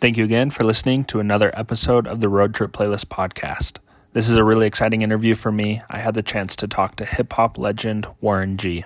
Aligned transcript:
Thank 0.00 0.16
you 0.16 0.22
again 0.22 0.50
for 0.50 0.62
listening 0.62 1.04
to 1.06 1.18
another 1.18 1.50
episode 1.58 2.06
of 2.06 2.20
the 2.20 2.28
Road 2.28 2.54
Trip 2.54 2.70
Playlist 2.70 3.06
podcast. 3.06 3.78
This 4.12 4.28
is 4.28 4.36
a 4.36 4.44
really 4.44 4.68
exciting 4.68 5.02
interview 5.02 5.34
for 5.34 5.50
me. 5.50 5.82
I 5.90 5.98
had 5.98 6.14
the 6.14 6.22
chance 6.22 6.54
to 6.54 6.68
talk 6.68 6.94
to 6.96 7.04
hip 7.04 7.32
hop 7.32 7.58
legend 7.58 8.06
Warren 8.20 8.58
G. 8.58 8.84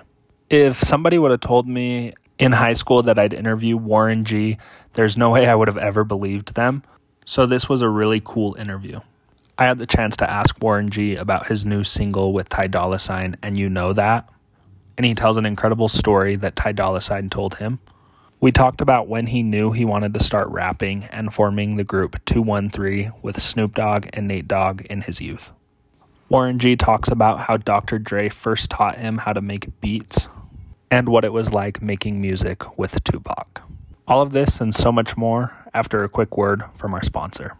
If 0.49 0.81
somebody 0.81 1.19
would 1.19 1.29
have 1.29 1.39
told 1.39 1.67
me 1.67 2.15
in 2.39 2.51
high 2.51 2.73
school 2.73 3.03
that 3.03 3.19
I'd 3.19 3.35
interview 3.35 3.77
Warren 3.77 4.25
G, 4.25 4.57
there's 4.93 5.15
no 5.15 5.29
way 5.29 5.45
I 5.45 5.53
would 5.53 5.67
have 5.67 5.77
ever 5.77 6.03
believed 6.03 6.55
them. 6.55 6.81
So 7.25 7.45
this 7.45 7.69
was 7.69 7.83
a 7.83 7.89
really 7.89 8.19
cool 8.25 8.55
interview. 8.55 8.99
I 9.59 9.65
had 9.65 9.77
the 9.77 9.85
chance 9.85 10.17
to 10.17 10.27
ask 10.27 10.59
Warren 10.63 10.89
G 10.89 11.15
about 11.15 11.45
his 11.45 11.63
new 11.63 11.83
single 11.83 12.33
with 12.33 12.49
Ty 12.49 12.67
Dolla 12.67 12.97
Sign, 12.97 13.37
and 13.43 13.55
you 13.55 13.69
know 13.69 13.93
that. 13.93 14.27
And 14.97 15.05
he 15.05 15.13
tells 15.13 15.37
an 15.37 15.45
incredible 15.45 15.89
story 15.89 16.37
that 16.37 16.55
Ty 16.55 16.71
Dolla 16.71 17.01
Sign 17.01 17.29
told 17.29 17.53
him. 17.53 17.77
We 18.43 18.51
talked 18.51 18.81
about 18.81 19.07
when 19.07 19.27
he 19.27 19.41
knew 19.41 19.71
he 19.71 19.85
wanted 19.85 20.13
to 20.15 20.21
start 20.21 20.49
rapping 20.49 21.05
and 21.05 21.33
forming 21.33 21.77
the 21.77 21.85
group 21.85 22.19
213 22.25 23.13
with 23.21 23.41
Snoop 23.41 23.73
Dogg 23.73 24.09
and 24.11 24.27
Nate 24.27 24.49
Dogg 24.49 24.81
in 24.87 24.99
his 24.99 25.21
youth. 25.21 25.53
Warren 26.27 26.59
G 26.59 26.75
talks 26.75 27.07
about 27.07 27.39
how 27.39 27.55
Dr. 27.55 27.99
Dre 27.99 28.27
first 28.27 28.69
taught 28.69 28.97
him 28.97 29.17
how 29.17 29.31
to 29.31 29.39
make 29.39 29.69
beats 29.79 30.27
and 30.91 31.07
what 31.07 31.23
it 31.23 31.31
was 31.31 31.53
like 31.53 31.81
making 31.81 32.19
music 32.19 32.77
with 32.77 33.01
Tupac. 33.05 33.61
All 34.09 34.21
of 34.21 34.33
this 34.33 34.59
and 34.59 34.75
so 34.75 34.91
much 34.91 35.15
more 35.15 35.55
after 35.73 36.03
a 36.03 36.09
quick 36.09 36.35
word 36.35 36.65
from 36.75 36.93
our 36.93 37.01
sponsor. 37.01 37.55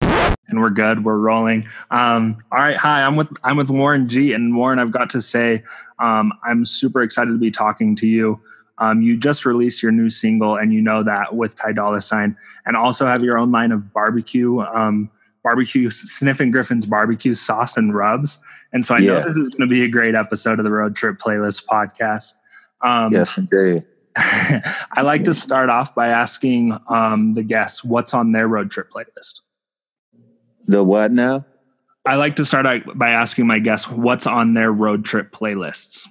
And 0.00 0.60
we're 0.60 0.70
good. 0.70 1.04
We're 1.04 1.18
rolling. 1.18 1.66
Um, 1.90 2.36
all 2.52 2.60
right. 2.60 2.76
Hi, 2.76 3.02
I'm 3.02 3.16
with 3.16 3.26
I'm 3.42 3.56
with 3.56 3.70
Warren 3.70 4.08
G. 4.08 4.34
And 4.34 4.54
Warren, 4.54 4.78
I've 4.78 4.92
got 4.92 5.10
to 5.10 5.20
say, 5.20 5.64
um, 5.98 6.32
I'm 6.44 6.64
super 6.64 7.02
excited 7.02 7.32
to 7.32 7.38
be 7.38 7.50
talking 7.50 7.96
to 7.96 8.06
you. 8.06 8.40
Um, 8.80 9.02
you 9.02 9.16
just 9.16 9.44
released 9.44 9.82
your 9.82 9.92
new 9.92 10.10
single, 10.10 10.56
and 10.56 10.72
you 10.72 10.80
know 10.80 11.02
that 11.02 11.34
with 11.34 11.56
Ty 11.56 11.72
Dolla 11.72 12.00
Sign, 12.00 12.36
and 12.66 12.76
also 12.76 13.06
have 13.06 13.22
your 13.22 13.38
own 13.38 13.50
line 13.50 13.72
of 13.72 13.92
barbecue, 13.92 14.60
um, 14.60 15.10
barbecue 15.42 15.90
Sniffin' 15.90 16.50
Griffin's 16.50 16.86
barbecue 16.86 17.34
sauce 17.34 17.76
and 17.76 17.94
rubs. 17.94 18.40
And 18.72 18.84
so 18.84 18.94
I 18.94 18.98
yeah. 18.98 19.12
know 19.12 19.20
this 19.26 19.36
is 19.36 19.48
going 19.50 19.68
to 19.68 19.72
be 19.72 19.82
a 19.82 19.88
great 19.88 20.14
episode 20.14 20.58
of 20.58 20.64
the 20.64 20.70
Road 20.70 20.94
Trip 20.94 21.18
Playlist 21.18 21.64
podcast. 21.66 22.34
Um, 22.82 23.12
yes, 23.12 23.36
indeed. 23.36 23.84
I 24.16 25.02
like 25.02 25.24
to 25.24 25.34
start 25.34 25.70
off 25.70 25.94
by 25.94 26.08
asking 26.08 26.76
um, 26.88 27.34
the 27.34 27.42
guests 27.42 27.84
what's 27.84 28.14
on 28.14 28.32
their 28.32 28.48
road 28.48 28.70
trip 28.70 28.90
playlist. 28.90 29.42
The 30.66 30.82
what 30.82 31.12
now? 31.12 31.46
I 32.04 32.16
like 32.16 32.36
to 32.36 32.44
start 32.44 32.66
out 32.66 32.98
by 32.98 33.10
asking 33.10 33.46
my 33.46 33.58
guests 33.58 33.88
what's 33.88 34.26
on 34.26 34.54
their 34.54 34.72
road 34.72 35.04
trip 35.04 35.30
playlists. 35.30 36.06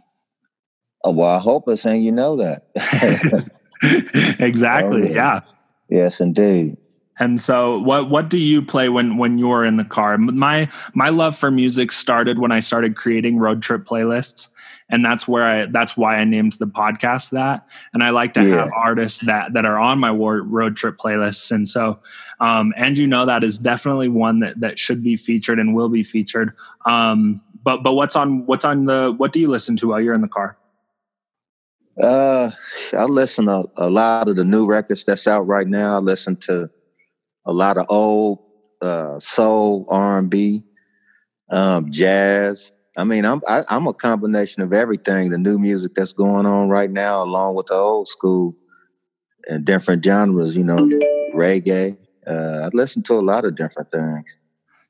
Oh, 1.08 1.12
well, 1.12 1.30
I 1.30 1.40
hope 1.40 1.70
it's 1.70 1.84
saying 1.84 2.02
you 2.02 2.12
know 2.12 2.36
that. 2.36 2.66
exactly. 4.42 5.04
Oh, 5.04 5.14
yeah. 5.14 5.40
Yes, 5.88 6.20
indeed. 6.20 6.76
And 7.18 7.40
so, 7.40 7.80
what 7.80 8.10
what 8.10 8.28
do 8.28 8.38
you 8.38 8.62
play 8.62 8.90
when 8.90 9.16
when 9.16 9.38
you're 9.38 9.64
in 9.64 9.78
the 9.78 9.86
car? 9.86 10.18
My 10.18 10.70
my 10.94 11.08
love 11.08 11.38
for 11.38 11.50
music 11.50 11.94
started 11.94 12.40
when 12.40 12.52
I 12.52 12.60
started 12.60 12.98
creating 12.98 13.38
road 13.38 13.62
trip 13.62 13.86
playlists, 13.86 14.50
and 14.90 15.06
that's 15.06 15.30
where 15.30 15.46
I 15.46 15.66
that's 15.68 15.96
why 15.96 16.18
I 16.18 16.26
named 16.26 16.58
the 16.60 16.68
podcast 16.68 17.30
that. 17.30 17.66
And 17.94 18.04
I 18.04 18.10
like 18.10 18.34
to 18.34 18.44
yeah. 18.44 18.58
have 18.58 18.70
artists 18.76 19.22
that 19.22 19.54
that 19.54 19.64
are 19.64 19.80
on 19.80 20.00
my 20.00 20.12
road 20.12 20.76
trip 20.76 20.98
playlists. 20.98 21.50
And 21.52 21.70
so, 21.70 22.02
um, 22.42 22.74
and 22.76 22.98
you 22.98 23.08
know 23.08 23.26
that 23.26 23.46
is 23.46 23.58
definitely 23.58 24.10
one 24.10 24.40
that 24.42 24.60
that 24.60 24.78
should 24.78 25.02
be 25.02 25.16
featured 25.16 25.58
and 25.58 25.74
will 25.74 25.90
be 25.90 26.04
featured. 26.04 26.52
Um, 26.86 27.42
but 27.64 27.82
but 27.82 27.94
what's 27.94 28.18
on 28.18 28.46
what's 28.46 28.66
on 28.66 28.84
the 28.84 29.14
what 29.16 29.32
do 29.32 29.40
you 29.40 29.48
listen 29.48 29.78
to 29.78 29.88
while 29.88 30.02
you're 30.02 30.14
in 30.14 30.22
the 30.22 30.28
car? 30.28 30.57
Uh, 32.02 32.52
I 32.94 33.06
listen 33.06 33.46
to 33.46 33.66
a 33.76 33.90
lot 33.90 34.28
of 34.28 34.36
the 34.36 34.44
new 34.44 34.66
records 34.66 35.04
that's 35.04 35.28
out 35.28 35.48
right 35.48 35.68
now. 35.68 35.96
I 35.96 36.00
listen 36.00 36.36
to 36.38 36.70
a 37.46 37.54
lot 37.54 37.78
of 37.78 37.86
old 37.90 38.40
uh, 38.82 39.20
soul, 39.20 39.86
R 39.90 40.20
and 40.20 40.30
B, 40.30 40.64
um, 41.50 41.92
jazz. 41.92 42.72
I 42.98 43.04
mean, 43.04 43.26
I'm 43.26 43.42
I, 43.48 43.60
am 43.60 43.66
i 43.70 43.76
am 43.76 43.88
a 43.88 43.94
combination 43.94 44.62
of 44.62 44.74
everything. 44.74 45.32
The 45.32 45.38
new 45.38 45.58
music 45.58 45.94
that's 45.96 46.14
going 46.14 46.46
on 46.46 46.70
right 46.70 46.92
now, 46.92 47.24
along 47.24 47.56
with 47.56 47.68
the 47.68 47.76
old 47.76 48.08
school 48.08 48.54
and 49.48 49.66
different 49.66 50.04
genres. 50.04 50.56
You 50.56 50.64
know, 50.64 50.78
reggae. 51.34 51.98
Uh, 52.28 52.62
I 52.66 52.70
listen 52.74 53.04
to 53.04 53.14
a 53.14 53.22
lot 53.22 53.46
of 53.46 53.56
different 53.56 53.92
things. 53.92 54.26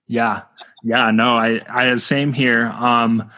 Yeah, 0.07 0.43
yeah, 0.83 1.11
no, 1.11 1.37
I, 1.37 1.61
I 1.69 1.95
same 1.97 2.33
here. 2.33 2.67
Um, 2.67 3.29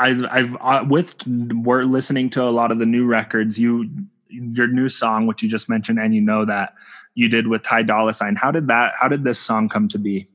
I've 0.00 0.24
I've 0.30 0.56
uh, 0.60 0.84
with 0.88 1.14
we're 1.26 1.82
listening 1.82 2.30
to 2.30 2.42
a 2.42 2.50
lot 2.50 2.72
of 2.72 2.78
the 2.78 2.86
new 2.86 3.06
records. 3.06 3.58
You 3.58 3.88
your 4.28 4.66
new 4.66 4.88
song, 4.88 5.26
which 5.26 5.42
you 5.42 5.48
just 5.48 5.68
mentioned, 5.68 5.98
and 5.98 6.14
you 6.14 6.22
know 6.22 6.46
that 6.46 6.74
you 7.14 7.28
did 7.28 7.46
with 7.46 7.62
Ty 7.62 7.82
Dolla 7.82 8.14
Sign. 8.14 8.34
How 8.34 8.50
did 8.50 8.66
that? 8.68 8.94
How 8.98 9.08
did 9.08 9.24
this 9.24 9.38
song 9.38 9.68
come 9.68 9.88
to 9.88 9.98
be? 9.98 10.26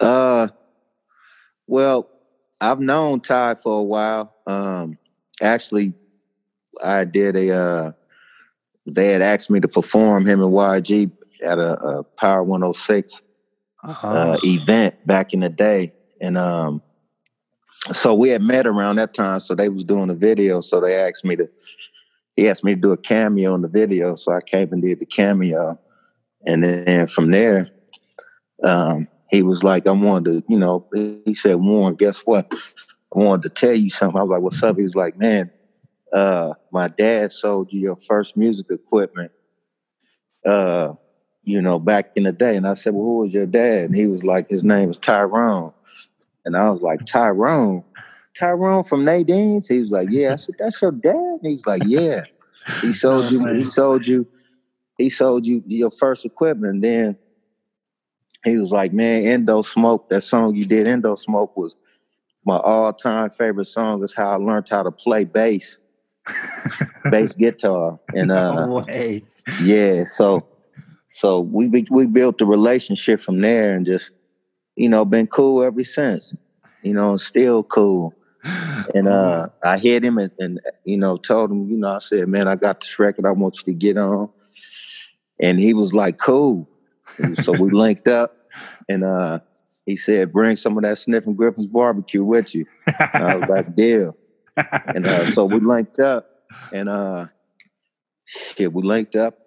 Uh, 0.00 0.48
well, 1.68 2.10
I've 2.60 2.80
known 2.80 3.20
Ty 3.20 3.54
for 3.54 3.78
a 3.78 3.82
while. 3.82 4.34
Um, 4.48 4.98
actually, 5.40 5.92
I 6.82 7.04
did 7.04 7.36
a. 7.36 7.50
Uh, 7.52 7.92
they 8.84 9.12
had 9.12 9.22
asked 9.22 9.50
me 9.50 9.60
to 9.60 9.68
perform 9.68 10.26
him 10.26 10.42
and 10.42 10.52
YG 10.52 11.12
at 11.44 11.58
a, 11.58 11.74
a 11.74 12.02
Power 12.02 12.42
106 12.42 13.20
uh-huh. 13.84 14.08
uh, 14.08 14.38
event 14.42 15.06
back 15.06 15.32
in 15.32 15.40
the 15.40 15.48
day, 15.48 15.92
and 16.20 16.36
um, 16.36 16.82
so 17.92 18.14
we 18.14 18.30
had 18.30 18.42
met 18.42 18.66
around 18.66 18.96
that 18.96 19.14
time. 19.14 19.40
So 19.40 19.54
they 19.54 19.68
was 19.68 19.84
doing 19.84 20.10
a 20.10 20.14
video. 20.14 20.60
So 20.60 20.80
they 20.80 20.96
asked 20.96 21.24
me 21.24 21.36
to. 21.36 21.48
He 22.36 22.48
asked 22.48 22.64
me 22.64 22.74
to 22.74 22.80
do 22.80 22.92
a 22.92 22.96
cameo 22.96 23.54
in 23.54 23.62
the 23.62 23.68
video. 23.68 24.14
So 24.16 24.32
I 24.32 24.40
came 24.40 24.72
and 24.72 24.80
did 24.80 25.00
the 25.00 25.06
cameo, 25.06 25.78
and 26.46 26.62
then 26.62 27.06
from 27.06 27.30
there, 27.32 27.66
um, 28.64 29.08
he 29.30 29.42
was 29.42 29.62
like, 29.62 29.86
"I 29.86 29.92
wanted 29.92 30.24
to, 30.24 30.44
you 30.48 30.58
know." 30.58 30.86
He 30.94 31.34
said, 31.34 31.56
"Warren, 31.56 31.96
guess 31.96 32.20
what? 32.20 32.50
I 33.14 33.18
wanted 33.18 33.42
to 33.42 33.48
tell 33.50 33.74
you 33.74 33.90
something." 33.90 34.18
I 34.18 34.22
was 34.22 34.30
like, 34.30 34.42
"What's 34.42 34.62
up?" 34.62 34.76
He 34.76 34.84
was 34.84 34.94
like, 34.94 35.18
"Man, 35.18 35.50
uh, 36.12 36.54
my 36.72 36.88
dad 36.88 37.32
sold 37.32 37.72
you 37.72 37.80
your 37.80 37.96
first 37.96 38.36
music 38.36 38.66
equipment." 38.70 39.32
Uh, 40.46 40.94
you 41.42 41.60
know, 41.60 41.78
back 41.78 42.12
in 42.16 42.24
the 42.24 42.32
day. 42.32 42.56
And 42.56 42.66
I 42.66 42.74
said, 42.74 42.94
Well, 42.94 43.04
who 43.04 43.18
was 43.18 43.34
your 43.34 43.46
dad? 43.46 43.86
And 43.86 43.96
he 43.96 44.06
was 44.06 44.24
like, 44.24 44.50
His 44.50 44.64
name 44.64 44.88
was 44.88 44.98
Tyrone. 44.98 45.72
And 46.44 46.56
I 46.56 46.70
was 46.70 46.80
like, 46.80 47.04
Tyrone, 47.06 47.84
Tyrone 48.38 48.84
from 48.84 49.04
Nadine's? 49.04 49.68
He 49.68 49.80
was 49.80 49.90
like, 49.90 50.08
Yeah. 50.10 50.32
I 50.32 50.36
said, 50.36 50.56
That's 50.58 50.80
your 50.80 50.92
dad? 50.92 51.14
And 51.14 51.40
he 51.42 51.54
was 51.54 51.66
like, 51.66 51.82
Yeah. 51.84 52.22
He 52.80 52.92
sold 52.94 53.30
you, 53.30 53.46
he 53.46 53.64
sold 53.64 54.06
you, 54.06 54.26
he 54.98 55.10
sold 55.10 55.46
you 55.46 55.62
your 55.66 55.90
first 55.90 56.24
equipment. 56.24 56.74
And 56.74 56.84
then 56.84 57.16
he 58.44 58.58
was 58.58 58.70
like, 58.70 58.92
Man, 58.92 59.24
Indo 59.24 59.62
Smoke, 59.62 60.08
that 60.10 60.22
song 60.22 60.54
you 60.54 60.64
did, 60.64 60.86
Indo 60.86 61.14
Smoke 61.14 61.56
was 61.56 61.76
my 62.44 62.56
all-time 62.56 63.30
favorite 63.30 63.66
song. 63.66 64.02
Is 64.02 64.14
how 64.14 64.30
I 64.30 64.36
learned 64.36 64.68
how 64.68 64.82
to 64.82 64.90
play 64.90 65.24
bass. 65.24 65.78
bass 67.10 67.34
guitar. 67.38 67.98
And 68.14 68.30
uh 68.32 68.66
no 68.66 68.84
yeah, 69.62 70.04
so 70.06 70.46
so 71.08 71.40
we 71.40 71.86
we 71.90 72.06
built 72.06 72.38
the 72.38 72.46
relationship 72.46 73.20
from 73.20 73.40
there 73.40 73.74
and 73.74 73.84
just 73.84 74.10
you 74.76 74.88
know, 74.88 75.04
been 75.04 75.26
cool 75.26 75.62
ever 75.62 75.84
since. 75.84 76.34
You 76.82 76.94
know, 76.94 77.16
still 77.16 77.62
cool. 77.62 78.14
And 78.94 79.08
uh, 79.08 79.48
I 79.62 79.78
hit 79.78 80.04
him 80.04 80.16
and, 80.16 80.30
and, 80.38 80.60
you 80.84 80.96
know 80.96 81.18
told 81.18 81.50
him, 81.50 81.68
you 81.68 81.76
know, 81.76 81.96
I 81.96 81.98
said, 81.98 82.28
man, 82.28 82.48
I 82.48 82.56
got 82.56 82.80
this 82.80 82.98
record 82.98 83.26
I 83.26 83.32
want 83.32 83.58
you 83.58 83.72
to 83.72 83.78
get 83.78 83.98
on, 83.98 84.30
and 85.38 85.60
he 85.60 85.74
was 85.74 85.92
like, 85.92 86.18
cool. 86.18 86.66
And 87.18 87.36
so 87.44 87.52
we 87.52 87.70
linked 87.72 88.08
up, 88.08 88.34
and 88.88 89.04
uh, 89.04 89.40
he 89.84 89.96
said, 89.96 90.32
bring 90.32 90.56
some 90.56 90.78
of 90.78 90.84
that 90.84 90.96
Sniffin' 90.96 91.34
Griffin's 91.34 91.66
barbecue 91.66 92.24
with 92.24 92.54
you. 92.54 92.64
And 92.86 93.24
I 93.24 93.36
was 93.36 93.48
like, 93.50 93.76
deal. 93.76 94.16
And 94.56 95.06
uh, 95.06 95.26
so 95.32 95.44
we 95.44 95.60
linked 95.60 95.98
up, 95.98 96.30
and 96.72 96.88
uh, 96.88 97.26
shit, 98.24 98.72
we 98.72 98.82
linked 98.82 99.16
up, 99.16 99.38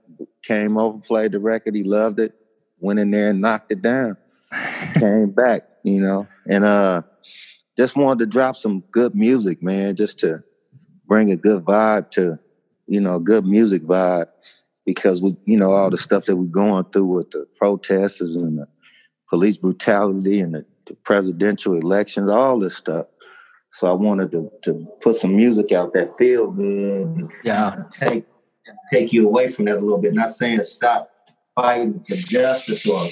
came 0.44 0.78
over, 0.78 1.00
played 1.00 1.32
the 1.32 1.40
record. 1.40 1.74
He 1.74 1.84
loved 1.84 2.20
it. 2.20 2.36
Went 2.80 3.00
in 3.00 3.10
there 3.10 3.30
and 3.30 3.42
knocked 3.42 3.72
it 3.72 3.82
down 3.82 4.18
came 4.96 5.32
back, 5.32 5.68
you 5.84 6.02
know, 6.02 6.28
and 6.48 6.64
uh, 6.64 7.02
just 7.78 7.96
wanted 7.96 8.20
to 8.20 8.26
drop 8.26 8.56
some 8.56 8.82
good 8.92 9.16
music, 9.16 9.62
man, 9.62 9.96
just 9.96 10.20
to 10.20 10.44
bring 11.08 11.32
a 11.32 11.36
good 11.36 11.64
vibe 11.64 12.12
to, 12.12 12.40
you 12.88 13.02
know, 13.02 13.20
good 13.20 13.46
music 13.46 13.84
vibe 13.84 14.28
because 14.86 15.22
we, 15.22 15.36
you 15.46 15.58
know, 15.58 15.72
all 15.72 15.90
the 15.90 15.98
stuff 15.98 16.26
that 16.26 16.36
we're 16.36 16.46
going 16.46 16.86
through 16.86 17.06
with 17.06 17.32
the 17.32 17.48
protesters 17.58 18.36
and 18.36 18.60
the 18.60 18.68
police 19.30 19.58
brutality 19.58 20.40
and 20.40 20.56
the, 20.56 20.66
the 20.88 20.94
presidential 20.96 21.76
elections, 21.76 22.30
all 22.30 22.60
this 22.60 22.76
stuff. 22.76 23.08
So 23.72 23.88
I 23.88 23.94
wanted 23.94 24.32
to 24.34 24.52
to 24.64 24.88
put 25.02 25.16
some 25.16 25.36
music 25.36 25.72
out 25.72 25.94
that 25.94 26.16
feel 26.18 26.52
good. 26.52 27.28
Yeah. 27.44 27.84
Take 27.90 28.26
take 28.92 29.12
you 29.12 29.26
away 29.26 29.52
from 29.52 29.66
that 29.66 29.78
a 29.78 29.80
little 29.80 29.98
bit. 29.98 30.14
Not 30.14 30.30
saying 30.30 30.64
stop 30.64 31.10
fighting 31.56 32.04
for 32.04 32.16
justice 32.16 32.88
or 32.88 33.04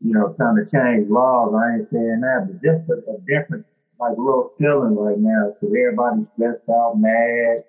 you 0.00 0.12
know, 0.12 0.34
trying 0.36 0.56
to 0.56 0.70
change 0.70 1.08
laws. 1.10 1.54
I 1.54 1.76
ain't 1.76 1.88
saying 1.92 2.20
that, 2.20 2.46
but 2.46 2.62
just 2.62 2.88
a, 2.90 3.10
a 3.10 3.18
different, 3.26 3.66
like, 4.00 4.16
little 4.16 4.52
feeling 4.58 4.96
right 4.96 5.18
now 5.18 5.52
because 5.54 5.74
everybody's 5.74 6.26
stressed 6.34 6.68
out, 6.70 6.94
mad, 6.98 7.64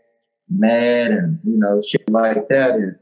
mad, 0.50 1.12
and 1.12 1.40
you 1.44 1.58
know, 1.58 1.82
shit 1.82 2.10
like 2.10 2.48
that. 2.50 2.76
And 2.76 2.96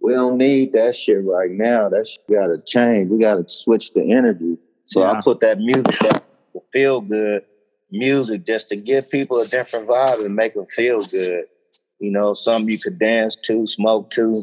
we 0.00 0.12
don't 0.12 0.38
need 0.38 0.72
that 0.72 0.94
shit 0.94 1.24
right 1.24 1.50
now. 1.50 1.88
That 1.88 2.06
shit 2.06 2.24
gotta 2.28 2.58
change. 2.66 3.10
We 3.10 3.18
gotta 3.18 3.48
switch 3.48 3.92
the 3.92 4.12
energy. 4.12 4.58
So 4.84 5.00
yeah. 5.00 5.12
I 5.12 5.20
put 5.22 5.40
that 5.40 5.58
music 5.58 5.98
that 6.00 6.24
feel 6.72 7.00
good 7.00 7.44
music 7.90 8.44
just 8.44 8.68
to 8.68 8.76
give 8.76 9.08
people 9.08 9.38
a 9.38 9.46
different 9.46 9.88
vibe 9.88 10.24
and 10.24 10.34
make 10.34 10.54
them 10.54 10.66
feel 10.66 11.02
good. 11.02 11.44
You 12.00 12.10
know, 12.10 12.34
something 12.34 12.68
you 12.70 12.78
could 12.78 12.98
dance 12.98 13.36
to, 13.44 13.66
smoke 13.66 14.10
to, 14.10 14.34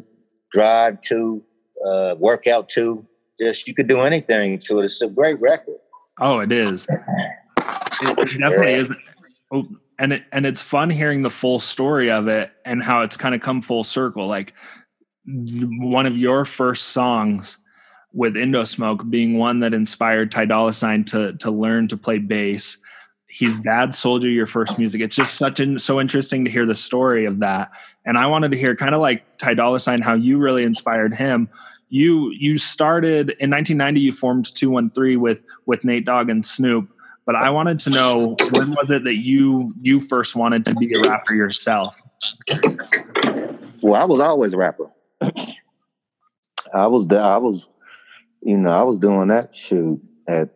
drive 0.51 1.01
to, 1.01 1.43
uh, 1.85 2.15
work 2.17 2.47
out 2.47 2.69
to. 2.69 3.05
Just 3.39 3.67
you 3.67 3.73
could 3.73 3.87
do 3.87 4.01
anything 4.01 4.59
to 4.65 4.79
it. 4.79 4.85
It's 4.85 5.01
a 5.01 5.07
great 5.07 5.39
record. 5.39 5.77
Oh, 6.19 6.39
it 6.39 6.51
is. 6.51 6.85
It 6.89 8.39
definitely 8.39 8.71
yeah. 8.71 8.77
is. 8.77 8.93
Oh, 9.51 9.67
and 9.99 10.13
it, 10.13 10.23
and 10.31 10.45
it's 10.45 10.61
fun 10.61 10.89
hearing 10.89 11.21
the 11.21 11.29
full 11.29 11.59
story 11.59 12.09
of 12.09 12.27
it 12.27 12.51
and 12.65 12.83
how 12.83 13.01
it's 13.01 13.17
kind 13.17 13.35
of 13.35 13.41
come 13.41 13.61
full 13.61 13.83
circle. 13.83 14.27
Like 14.27 14.53
one 15.25 16.05
of 16.05 16.17
your 16.17 16.45
first 16.45 16.89
songs 16.89 17.57
with 18.13 18.33
Indosmoke 18.33 19.09
being 19.09 19.37
one 19.37 19.59
that 19.59 19.73
inspired 19.73 20.31
Ty 20.31 20.45
Dolla 20.45 20.73
Sign 20.73 21.03
to 21.05 21.33
to 21.33 21.51
learn 21.51 21.87
to 21.89 21.97
play 21.97 22.17
bass. 22.17 22.77
His 23.27 23.61
dad 23.61 23.93
sold 23.93 24.23
you 24.23 24.29
your 24.29 24.47
first 24.47 24.77
music. 24.77 24.99
It's 24.99 25.15
just 25.15 25.35
such 25.35 25.61
an, 25.61 25.79
so 25.79 26.01
interesting 26.01 26.43
to 26.43 26.51
hear 26.51 26.65
the 26.65 26.75
story 26.75 27.23
of 27.23 27.39
that. 27.39 27.71
And 28.05 28.17
I 28.17 28.25
wanted 28.25 28.51
to 28.51 28.57
hear 28.57 28.75
kind 28.75 28.93
of 28.93 28.99
like 28.99 29.23
Ty 29.37 29.53
Dolla 29.53 29.79
Sign 29.79 30.01
how 30.01 30.15
you 30.15 30.37
really 30.37 30.63
inspired 30.63 31.13
him. 31.13 31.47
You 31.91 32.31
you 32.31 32.57
started 32.57 33.31
in 33.39 33.51
1990. 33.51 33.99
You 33.99 34.11
formed 34.11 34.55
213 34.55 35.19
with 35.19 35.43
with 35.65 35.83
Nate 35.83 36.05
Dogg 36.05 36.29
and 36.29 36.43
Snoop. 36.43 36.89
But 37.25 37.35
I 37.35 37.51
wanted 37.51 37.79
to 37.81 37.91
know 37.91 38.35
when 38.53 38.71
was 38.71 38.89
it 38.89 39.03
that 39.03 39.17
you 39.17 39.73
you 39.81 39.99
first 39.99 40.35
wanted 40.35 40.65
to 40.65 40.75
be 40.75 40.93
a 40.95 41.01
rapper 41.01 41.35
yourself? 41.35 42.01
Well, 43.81 44.01
I 44.01 44.05
was 44.05 44.17
always 44.19 44.53
a 44.53 44.57
rapper. 44.57 44.89
I 46.73 46.87
was. 46.87 47.07
I 47.11 47.37
was 47.37 47.67
you 48.41 48.57
know, 48.57 48.71
I 48.71 48.83
was 48.83 48.97
doing 48.97 49.27
that 49.27 49.55
shoot 49.55 50.01
at 50.27 50.49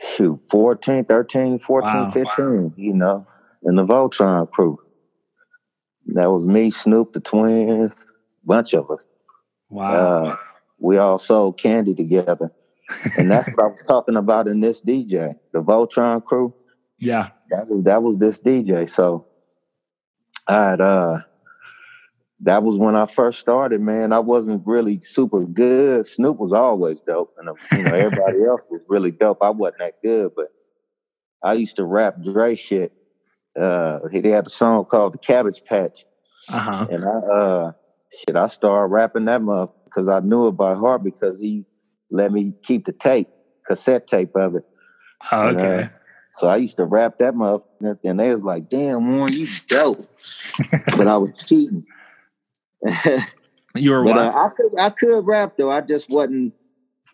shoot 0.00 0.40
14, 0.50 1.04
13, 1.04 1.58
14, 1.58 1.94
wow. 1.94 2.10
15, 2.10 2.74
you 2.76 2.94
know, 2.94 3.26
in 3.62 3.76
the 3.76 3.84
Voltron 3.84 4.50
crew. 4.50 4.76
That 6.06 6.30
was 6.30 6.46
me, 6.46 6.70
Snoop, 6.70 7.12
the 7.12 7.20
twins, 7.20 7.94
bunch 8.44 8.74
of 8.74 8.90
us. 8.90 9.06
Wow. 9.70 9.92
Uh, 9.92 10.36
we 10.78 10.98
all 10.98 11.18
sold 11.18 11.58
candy 11.58 11.94
together. 11.94 12.52
and 13.16 13.30
that's 13.30 13.48
what 13.48 13.64
I 13.64 13.68
was 13.68 13.82
talking 13.86 14.16
about 14.16 14.46
in 14.46 14.60
this 14.60 14.80
DJ, 14.80 15.34
the 15.52 15.62
Voltron 15.62 16.22
crew. 16.24 16.54
Yeah. 16.98 17.28
That 17.50 17.68
was 17.68 17.84
that 17.84 18.02
was 18.02 18.18
this 18.18 18.40
DJ. 18.40 18.88
So 18.88 19.26
I 20.46 20.70
had 20.70 20.80
uh 20.80 21.18
that 22.40 22.62
was 22.62 22.78
when 22.78 22.94
I 22.94 23.06
first 23.06 23.40
started, 23.40 23.80
man. 23.80 24.12
I 24.12 24.18
wasn't 24.18 24.62
really 24.66 25.00
super 25.00 25.44
good. 25.44 26.06
Snoop 26.06 26.38
was 26.38 26.52
always 26.52 27.00
dope, 27.00 27.34
and 27.38 27.48
you 27.72 27.84
know 27.84 27.94
everybody 27.94 28.44
else 28.48 28.62
was 28.70 28.82
really 28.88 29.10
dope. 29.10 29.38
I 29.42 29.50
wasn't 29.50 29.78
that 29.78 30.02
good, 30.02 30.32
but 30.36 30.48
I 31.42 31.54
used 31.54 31.76
to 31.76 31.84
rap 31.84 32.22
Dre 32.22 32.54
shit. 32.54 32.92
Uh, 33.56 34.00
he 34.08 34.20
had 34.28 34.46
a 34.46 34.50
song 34.50 34.84
called 34.84 35.14
"The 35.14 35.18
Cabbage 35.18 35.64
Patch," 35.64 36.04
uh-huh. 36.50 36.86
and 36.90 37.04
I 37.04 37.08
uh, 37.08 37.72
shit, 38.20 38.36
I 38.36 38.46
started 38.48 38.92
rapping 38.92 39.24
that 39.26 39.42
muff 39.42 39.70
because 39.84 40.08
I 40.08 40.20
knew 40.20 40.48
it 40.48 40.52
by 40.52 40.74
heart 40.74 41.04
because 41.04 41.40
he 41.40 41.64
let 42.10 42.32
me 42.32 42.54
keep 42.62 42.84
the 42.84 42.92
tape, 42.92 43.28
cassette 43.66 44.06
tape 44.06 44.34
of 44.34 44.56
it. 44.56 44.64
Oh, 45.32 45.48
okay. 45.48 45.74
And, 45.76 45.84
uh, 45.84 45.88
so 46.32 46.48
I 46.48 46.56
used 46.56 46.76
to 46.78 46.84
rap 46.84 47.18
that 47.18 47.34
muff, 47.36 47.62
and 47.80 48.18
they 48.18 48.34
was 48.34 48.42
like, 48.42 48.68
"Damn, 48.68 49.16
Warren, 49.16 49.32
you 49.32 49.48
dope," 49.68 50.04
but 50.96 51.06
I 51.06 51.16
was 51.16 51.32
cheating 51.44 51.86
you 53.76 53.90
were 53.90 54.04
but, 54.04 54.16
uh, 54.16 54.32
I 54.34 54.48
could 54.56 54.80
I 54.80 54.90
could 54.90 55.26
rap 55.26 55.56
though. 55.56 55.70
I 55.70 55.80
just 55.80 56.10
wasn't 56.10 56.54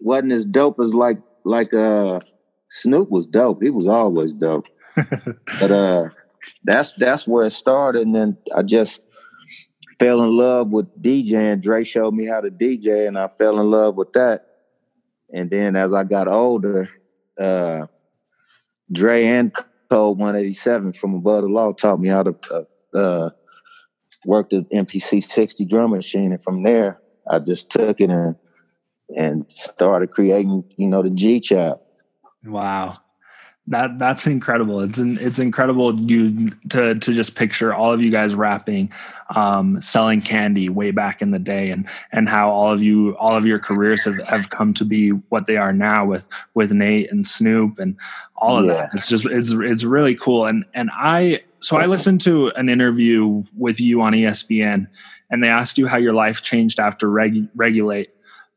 wasn't 0.00 0.32
as 0.32 0.44
dope 0.44 0.78
as 0.80 0.94
like 0.94 1.18
like 1.44 1.72
uh 1.72 2.20
Snoop 2.68 3.10
was 3.10 3.26
dope. 3.26 3.62
He 3.62 3.70
was 3.70 3.86
always 3.86 4.32
dope. 4.32 4.66
but 4.96 5.70
uh 5.70 6.08
that's 6.64 6.92
that's 6.94 7.26
where 7.26 7.46
it 7.46 7.52
started 7.52 8.02
and 8.02 8.14
then 8.14 8.36
I 8.54 8.62
just 8.62 9.00
fell 10.00 10.22
in 10.22 10.36
love 10.36 10.70
with 10.70 11.00
DJing. 11.00 11.60
Dre 11.60 11.84
showed 11.84 12.14
me 12.14 12.24
how 12.24 12.40
to 12.40 12.50
DJ 12.50 13.06
and 13.06 13.18
I 13.18 13.28
fell 13.28 13.60
in 13.60 13.70
love 13.70 13.96
with 13.96 14.12
that. 14.14 14.46
And 15.32 15.50
then 15.50 15.76
as 15.76 15.92
I 15.92 16.04
got 16.04 16.26
older, 16.26 16.88
uh 17.38 17.86
Dre 18.90 19.24
and 19.24 19.54
Cold 19.90 20.18
187 20.18 20.94
from 20.94 21.14
Above 21.14 21.42
the 21.42 21.48
Law 21.48 21.72
taught 21.72 22.00
me 22.00 22.08
how 22.08 22.24
to 22.24 22.34
uh, 22.50 22.96
uh 22.96 23.30
worked 24.24 24.52
at 24.52 24.68
MPC 24.70 25.30
60 25.30 25.64
drum 25.66 25.90
machine. 25.90 26.32
And 26.32 26.42
from 26.42 26.62
there, 26.62 27.00
I 27.30 27.38
just 27.38 27.70
took 27.70 28.00
it 28.00 28.10
and 28.10 28.34
and 29.16 29.44
started 29.48 30.10
creating, 30.10 30.64
you 30.76 30.86
know, 30.86 31.02
the 31.02 31.10
G 31.10 31.40
Chap. 31.40 31.78
Wow. 32.44 32.96
That 33.70 34.00
that's 34.00 34.26
incredible. 34.26 34.80
It's 34.80 34.98
it's 34.98 35.38
incredible 35.38 35.94
you 36.00 36.50
to 36.70 36.96
to 36.96 37.12
just 37.14 37.36
picture 37.36 37.72
all 37.72 37.92
of 37.92 38.02
you 38.02 38.10
guys 38.10 38.34
rapping, 38.34 38.92
um, 39.36 39.80
selling 39.80 40.22
candy 40.22 40.68
way 40.68 40.90
back 40.90 41.22
in 41.22 41.30
the 41.30 41.38
day, 41.38 41.70
and 41.70 41.88
and 42.10 42.28
how 42.28 42.50
all 42.50 42.72
of 42.72 42.82
you 42.82 43.16
all 43.16 43.36
of 43.36 43.46
your 43.46 43.60
careers 43.60 44.04
have, 44.06 44.18
have 44.26 44.50
come 44.50 44.74
to 44.74 44.84
be 44.84 45.10
what 45.10 45.46
they 45.46 45.56
are 45.56 45.72
now 45.72 46.04
with 46.04 46.28
with 46.54 46.72
Nate 46.72 47.12
and 47.12 47.24
Snoop 47.24 47.78
and 47.78 47.96
all 48.38 48.58
of 48.58 48.64
yeah. 48.64 48.72
that. 48.72 48.90
It's 48.94 49.08
just 49.08 49.24
it's 49.24 49.52
it's 49.52 49.84
really 49.84 50.16
cool. 50.16 50.46
And 50.46 50.64
and 50.74 50.90
I 50.92 51.40
so 51.60 51.76
I 51.76 51.86
listened 51.86 52.20
to 52.22 52.48
an 52.56 52.68
interview 52.68 53.44
with 53.56 53.80
you 53.80 54.02
on 54.02 54.14
ESPN, 54.14 54.88
and 55.30 55.44
they 55.44 55.48
asked 55.48 55.78
you 55.78 55.86
how 55.86 55.96
your 55.96 56.14
life 56.14 56.42
changed 56.42 56.80
after 56.80 57.08
reg- 57.08 57.48
regulate. 57.54 58.10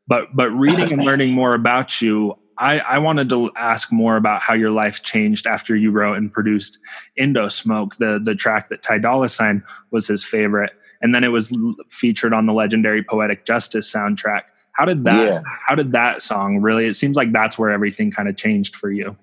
But 0.08 0.34
but 0.34 0.50
reading 0.50 0.92
and 0.92 1.04
learning 1.04 1.34
more 1.34 1.54
about 1.54 2.02
you, 2.02 2.36
I, 2.58 2.78
I 2.80 2.98
wanted 2.98 3.28
to 3.30 3.50
ask 3.56 3.92
more 3.92 4.16
about 4.16 4.42
how 4.42 4.54
your 4.54 4.70
life 4.70 5.02
changed 5.02 5.46
after 5.46 5.74
you 5.74 5.90
wrote 5.90 6.16
and 6.16 6.32
produced 6.32 6.78
Indosmoke, 7.18 7.96
the 7.96 8.20
the 8.22 8.34
track 8.34 8.68
that 8.68 8.82
Ty 8.82 8.98
Dolla 8.98 9.28
Sign 9.28 9.62
was 9.90 10.06
his 10.06 10.24
favorite, 10.24 10.72
and 11.00 11.14
then 11.14 11.24
it 11.24 11.28
was 11.28 11.56
featured 11.90 12.32
on 12.32 12.46
the 12.46 12.52
legendary 12.52 13.02
Poetic 13.02 13.44
Justice 13.44 13.92
soundtrack. 13.92 14.42
How 14.72 14.84
did 14.84 15.04
that 15.04 15.26
yeah. 15.26 15.42
How 15.66 15.74
did 15.74 15.92
that 15.92 16.22
song 16.22 16.60
really? 16.60 16.86
It 16.86 16.94
seems 16.94 17.16
like 17.16 17.32
that's 17.32 17.58
where 17.58 17.70
everything 17.70 18.10
kind 18.10 18.28
of 18.28 18.36
changed 18.36 18.76
for 18.76 18.90
you. 18.90 19.16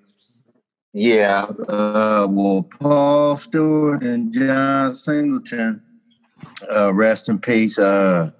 Yeah, 0.94 1.44
uh, 1.68 2.26
well, 2.28 2.68
Paul 2.78 3.38
Stewart 3.38 4.02
and 4.02 4.30
John 4.30 4.92
Singleton, 4.92 5.80
uh, 6.70 6.92
rest 6.92 7.30
in 7.30 7.38
peace. 7.38 7.78
Uh, 7.78 8.30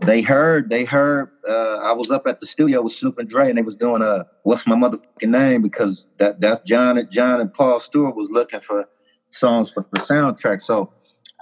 they 0.00 0.22
heard, 0.22 0.70
they 0.70 0.84
heard. 0.84 1.30
Uh, 1.48 1.76
I 1.76 1.92
was 1.92 2.10
up 2.10 2.26
at 2.26 2.40
the 2.40 2.46
studio 2.46 2.82
with 2.82 2.92
Snoop 2.92 3.18
and 3.18 3.28
Dre, 3.28 3.48
and 3.48 3.58
they 3.58 3.62
was 3.62 3.76
doing 3.76 4.02
a 4.02 4.04
uh, 4.04 4.24
"What's 4.44 4.66
my 4.66 4.76
motherfucking 4.76 5.28
name?" 5.28 5.62
because 5.62 6.06
that 6.18 6.40
that's 6.40 6.60
John 6.68 6.98
and 6.98 7.10
John 7.10 7.40
and 7.40 7.52
Paul 7.52 7.80
Stewart 7.80 8.14
was 8.14 8.30
looking 8.30 8.60
for 8.60 8.88
songs 9.28 9.70
for 9.70 9.86
the 9.92 10.00
soundtrack. 10.00 10.60
So 10.60 10.92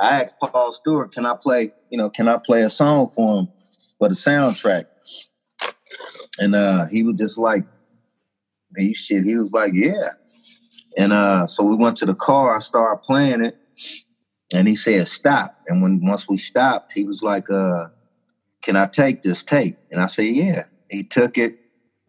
I 0.01 0.23
asked 0.23 0.37
Paul 0.41 0.73
Stewart, 0.73 1.13
"Can 1.13 1.27
I 1.27 1.35
play? 1.41 1.73
You 1.91 1.99
know, 1.99 2.11
can 2.11 2.29
I 2.29 2.39
play 2.39 2.63
a 2.63 2.71
song 2.71 3.11
for 3.15 3.41
him 3.41 3.49
for 3.99 4.09
the 4.09 4.15
soundtrack?" 4.15 4.87
And 6.39 6.55
uh, 6.55 6.87
he 6.87 7.03
was 7.03 7.17
just 7.17 7.39
like, 7.39 7.65
he 8.77 8.95
shit, 8.95 9.25
he 9.25 9.37
was 9.37 9.51
like, 9.53 9.73
yeah. 9.75 10.11
And 10.99 11.13
uh, 11.13 11.47
so 11.47 11.63
we 11.65 11.77
went 11.77 11.97
to 11.99 12.07
the 12.07 12.15
car, 12.15 12.57
I 12.57 12.61
started 12.61 13.03
playing 13.03 13.43
it, 13.43 13.57
and 14.55 14.69
he 14.69 14.75
said, 14.75 15.07
stop. 15.07 15.55
And 15.67 15.83
when 15.83 16.05
once 16.05 16.29
we 16.29 16.37
stopped, 16.37 16.93
he 16.93 17.05
was 17.05 17.23
like, 17.23 17.51
uh, 17.51 17.87
can 18.67 18.75
I 18.75 18.87
take 18.87 19.23
this 19.23 19.45
tape? 19.45 19.79
And 19.93 20.01
I 20.01 20.09
said, 20.09 20.25
yeah. 20.25 20.65
He 20.91 21.05
took 21.05 21.39
it 21.39 21.57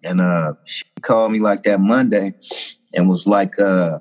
and 0.03 0.19
uh 0.19 0.53
she 0.65 0.83
called 1.01 1.31
me 1.31 1.39
like 1.39 1.63
that 1.63 1.79
Monday 1.79 2.33
and 2.93 3.07
was 3.07 3.27
like, 3.27 3.59
uh, 3.59 3.99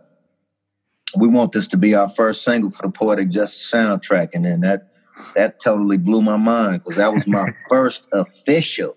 we 1.18 1.28
want 1.28 1.52
this 1.52 1.68
to 1.68 1.76
be 1.76 1.94
our 1.94 2.08
first 2.08 2.44
single 2.44 2.70
for 2.70 2.82
the 2.82 2.90
Poetic 2.90 3.28
Justice 3.28 3.70
soundtrack. 3.70 4.30
And 4.32 4.46
then 4.46 4.60
that 4.60 4.88
that 5.34 5.60
totally 5.60 5.98
blew 5.98 6.22
my 6.22 6.38
mind 6.38 6.80
because 6.80 6.96
that 6.96 7.12
was 7.12 7.26
my 7.26 7.46
first 7.68 8.08
official, 8.12 8.96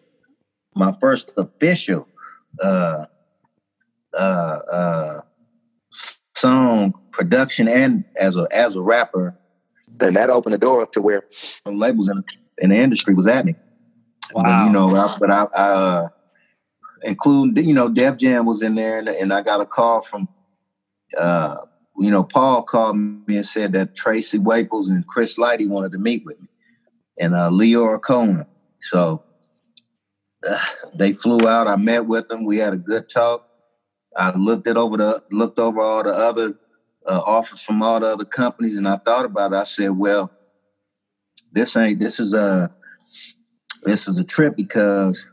my 0.73 0.93
first 1.01 1.31
official 1.37 2.07
uh 2.61 3.05
uh, 4.17 4.59
uh, 4.71 5.21
song 6.35 6.93
production 7.11 7.67
and 7.67 8.05
as 8.19 8.37
a 8.37 8.47
as 8.51 8.75
a 8.75 8.81
rapper, 8.81 9.37
then 9.87 10.13
that 10.13 10.29
opened 10.29 10.53
the 10.53 10.57
door 10.57 10.81
up 10.81 10.91
to 10.93 11.01
where 11.01 11.25
labels 11.65 12.09
in 12.09 12.17
the, 12.17 12.23
in 12.59 12.69
the 12.69 12.77
industry 12.77 13.13
was 13.13 13.27
at 13.27 13.45
me. 13.45 13.55
Wow. 14.33 14.43
Then, 14.43 14.65
you 14.65 14.71
know, 14.71 14.95
I, 14.95 15.15
but 15.19 15.31
I, 15.31 15.47
I 15.55 15.69
uh, 15.69 16.07
include 17.03 17.57
you 17.57 17.73
know 17.73 17.89
Def 17.89 18.17
Jam 18.17 18.45
was 18.45 18.61
in 18.61 18.75
there, 18.75 18.99
and, 18.99 19.09
and 19.09 19.33
I 19.33 19.41
got 19.41 19.61
a 19.61 19.65
call 19.65 20.01
from. 20.01 20.27
Uh, 21.17 21.57
you 21.97 22.11
know, 22.11 22.23
Paul 22.23 22.63
called 22.63 22.95
me 22.95 23.35
and 23.35 23.45
said 23.45 23.73
that 23.73 23.93
Tracy 23.93 24.37
Waples 24.37 24.87
and 24.87 25.05
Chris 25.05 25.37
Lighty 25.37 25.67
wanted 25.67 25.91
to 25.91 25.97
meet 25.97 26.23
with 26.25 26.39
me, 26.39 26.47
and 27.19 27.33
uh, 27.33 27.49
Lyor 27.51 27.99
Cohen. 28.01 28.45
So 28.79 29.23
uh, 30.49 30.57
they 30.95 31.13
flew 31.13 31.47
out. 31.47 31.67
I 31.67 31.75
met 31.75 32.05
with 32.05 32.27
them. 32.27 32.45
We 32.45 32.57
had 32.57 32.73
a 32.73 32.77
good 32.77 33.09
talk. 33.09 33.47
I 34.15 34.35
looked 34.37 34.67
it 34.67 34.77
over 34.77 34.97
the 34.97 35.21
looked 35.31 35.59
over 35.59 35.81
all 35.81 36.03
the 36.03 36.11
other 36.11 36.55
uh, 37.05 37.21
offers 37.25 37.61
from 37.61 37.81
all 37.81 37.99
the 37.99 38.07
other 38.07 38.25
companies, 38.25 38.75
and 38.75 38.87
I 38.87 38.97
thought 38.97 39.25
about 39.25 39.53
it. 39.53 39.57
I 39.57 39.63
said, 39.63 39.89
well, 39.89 40.31
this 41.51 41.75
ain't 41.75 41.99
this 41.99 42.19
is 42.19 42.33
a 42.33 42.73
this 43.83 44.07
is 44.07 44.17
a 44.17 44.23
trip 44.23 44.55
because, 44.55 45.27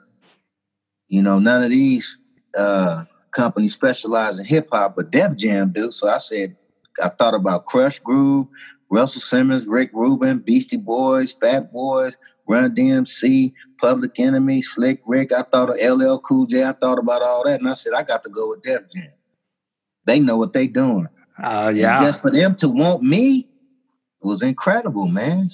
you 1.09 1.23
know, 1.23 1.39
none 1.39 1.63
of 1.63 1.71
these 1.71 2.17
uh, 2.57 3.05
companies 3.33 3.75
specialize 3.75 4.39
in 4.39 4.45
hip 4.45 4.69
hop, 4.73 4.97
but 4.97 5.11
Def 5.11 5.37
Jam 5.37 5.73
do. 5.73 5.91
So 5.91 6.09
I 6.09 6.19
said, 6.19 6.57
I 7.03 7.09
thought 7.09 7.35
about 7.35 7.67
Krush 7.67 8.03
Groove, 8.03 8.47
Russell 8.91 9.21
Simmons, 9.21 9.67
Rick 9.67 9.91
Rubin, 9.93 10.39
Beastie 10.39 10.77
Boys, 10.77 11.33
Fat 11.33 11.73
Boys, 11.73 12.17
Run 12.49 12.75
DMC, 12.75 13.53
Public 13.81 14.19
Enemy, 14.19 14.63
Slick 14.63 15.03
Rick. 15.07 15.33
I 15.33 15.43
thought 15.43 15.71
of 15.71 15.77
LL 15.77 16.19
Cool 16.19 16.47
J. 16.47 16.65
I 16.65 16.73
thought 16.73 16.99
about 16.99 17.23
all 17.23 17.45
that, 17.45 17.61
and 17.61 17.69
I 17.69 17.75
said 17.75 17.93
I 17.95 18.03
got 18.03 18.23
to 18.23 18.31
go 18.31 18.51
with 18.51 18.63
Def 18.63 18.91
Jam. 18.93 19.11
They 20.05 20.21
know 20.21 20.37
what 20.37 20.53
they 20.53 20.69
doing. 20.69 21.09
Uh, 21.43 21.73
yeah. 21.75 21.97
And 21.97 22.07
just 22.07 22.23
for 22.23 22.31
them 22.31 22.55
to 22.57 22.69
want 22.69 23.03
me 23.03 23.49
was 24.23 24.43
incredible, 24.43 25.09
man. 25.09 25.49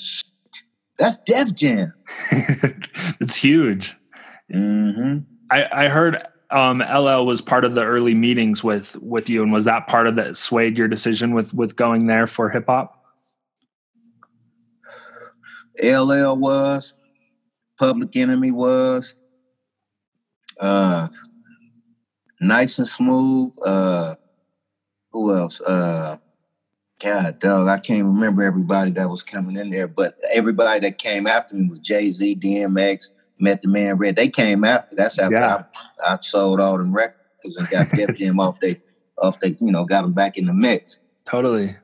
That's 0.98 1.16
Def 1.18 1.54
Jam. 1.54 1.92
it's 3.20 3.34
huge. 3.34 3.96
Mm-hmm. 4.52 5.18
I, 5.50 5.84
I 5.84 5.88
heard 5.88 6.22
um, 6.50 6.80
LL 6.80 7.24
was 7.24 7.40
part 7.40 7.64
of 7.64 7.74
the 7.74 7.82
early 7.82 8.14
meetings 8.14 8.62
with 8.62 8.96
with 8.96 9.30
you, 9.30 9.42
and 9.42 9.52
was 9.52 9.64
that 9.64 9.86
part 9.86 10.06
of 10.06 10.16
that 10.16 10.36
swayed 10.36 10.76
your 10.76 10.88
decision 10.88 11.34
with 11.34 11.54
with 11.54 11.76
going 11.76 12.06
there 12.06 12.26
for 12.26 12.50
hip 12.50 12.66
hop? 12.66 13.02
LL 15.82 16.36
was, 16.36 16.92
Public 17.78 18.14
Enemy 18.14 18.50
was, 18.50 19.14
uh, 20.60 21.08
Nice 22.40 22.78
and 22.78 22.88
Smooth. 22.88 23.54
Uh, 23.64 24.16
who 25.10 25.34
else? 25.34 25.60
Uh, 25.60 26.18
God, 27.02 27.38
dog, 27.40 27.68
I 27.68 27.78
can't 27.78 28.04
remember 28.04 28.42
everybody 28.42 28.92
that 28.92 29.10
was 29.10 29.22
coming 29.22 29.56
in 29.56 29.70
there, 29.70 29.88
but 29.88 30.18
everybody 30.32 30.80
that 30.80 30.98
came 30.98 31.26
after 31.26 31.54
me 31.54 31.68
was 31.68 31.80
Jay 31.80 32.12
Z, 32.12 32.36
DMX, 32.36 33.10
Method 33.38 33.70
Man 33.70 33.96
Red. 33.96 34.16
They 34.16 34.28
came 34.28 34.64
after. 34.64 34.94
That's 34.96 35.18
after 35.18 35.34
yeah. 35.34 35.64
I, 36.06 36.14
I, 36.14 36.18
sold 36.20 36.60
all 36.60 36.78
them 36.78 36.94
records 36.94 37.56
and 37.56 37.68
got 37.70 37.90
Def 37.90 38.16
Jam 38.16 38.38
off 38.38 38.60
they, 38.60 38.80
off 39.18 39.40
they, 39.40 39.56
you 39.60 39.72
know, 39.72 39.84
got 39.84 40.02
them 40.02 40.12
back 40.12 40.38
in 40.38 40.46
the 40.46 40.52
mix. 40.52 40.98
Totally. 41.28 41.76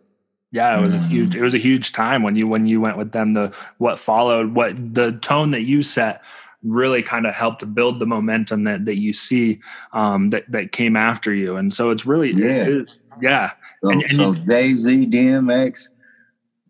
Yeah, 0.51 0.79
it 0.79 0.83
was 0.83 0.95
a 0.95 0.99
huge 0.99 1.31
mm-hmm. 1.31 1.39
it 1.39 1.43
was 1.43 1.55
a 1.55 1.59
huge 1.59 1.93
time 1.93 2.23
when 2.23 2.35
you 2.35 2.47
when 2.47 2.67
you 2.67 2.81
went 2.81 2.97
with 2.97 3.13
them. 3.13 3.35
The 3.35 3.53
what 3.77 3.99
followed, 3.99 4.55
what 4.55 4.95
the 4.95 5.13
tone 5.13 5.51
that 5.51 5.63
you 5.63 5.83
set 5.83 6.25
really 6.63 7.03
kind 7.03 7.27
of 7.27 7.35
helped 7.35 7.73
build 7.75 8.01
the 8.01 8.07
momentum 8.07 8.65
that 8.65 8.85
that 8.85 8.97
you 8.97 9.13
see 9.13 9.61
um, 9.93 10.31
that 10.31 10.51
that 10.51 10.73
came 10.73 10.97
after 10.97 11.33
you. 11.33 11.57
And 11.57 11.73
so 11.73 11.91
it's 11.91 12.07
really 12.07 12.33
yeah 12.35 12.67
it 12.67 12.99
yeah. 13.21 13.53
So, 13.83 13.91
and, 13.91 14.03
and 14.03 14.13
so 14.13 14.35
Jay 14.35 14.75
Z, 14.75 15.07
DMX, 15.07 15.89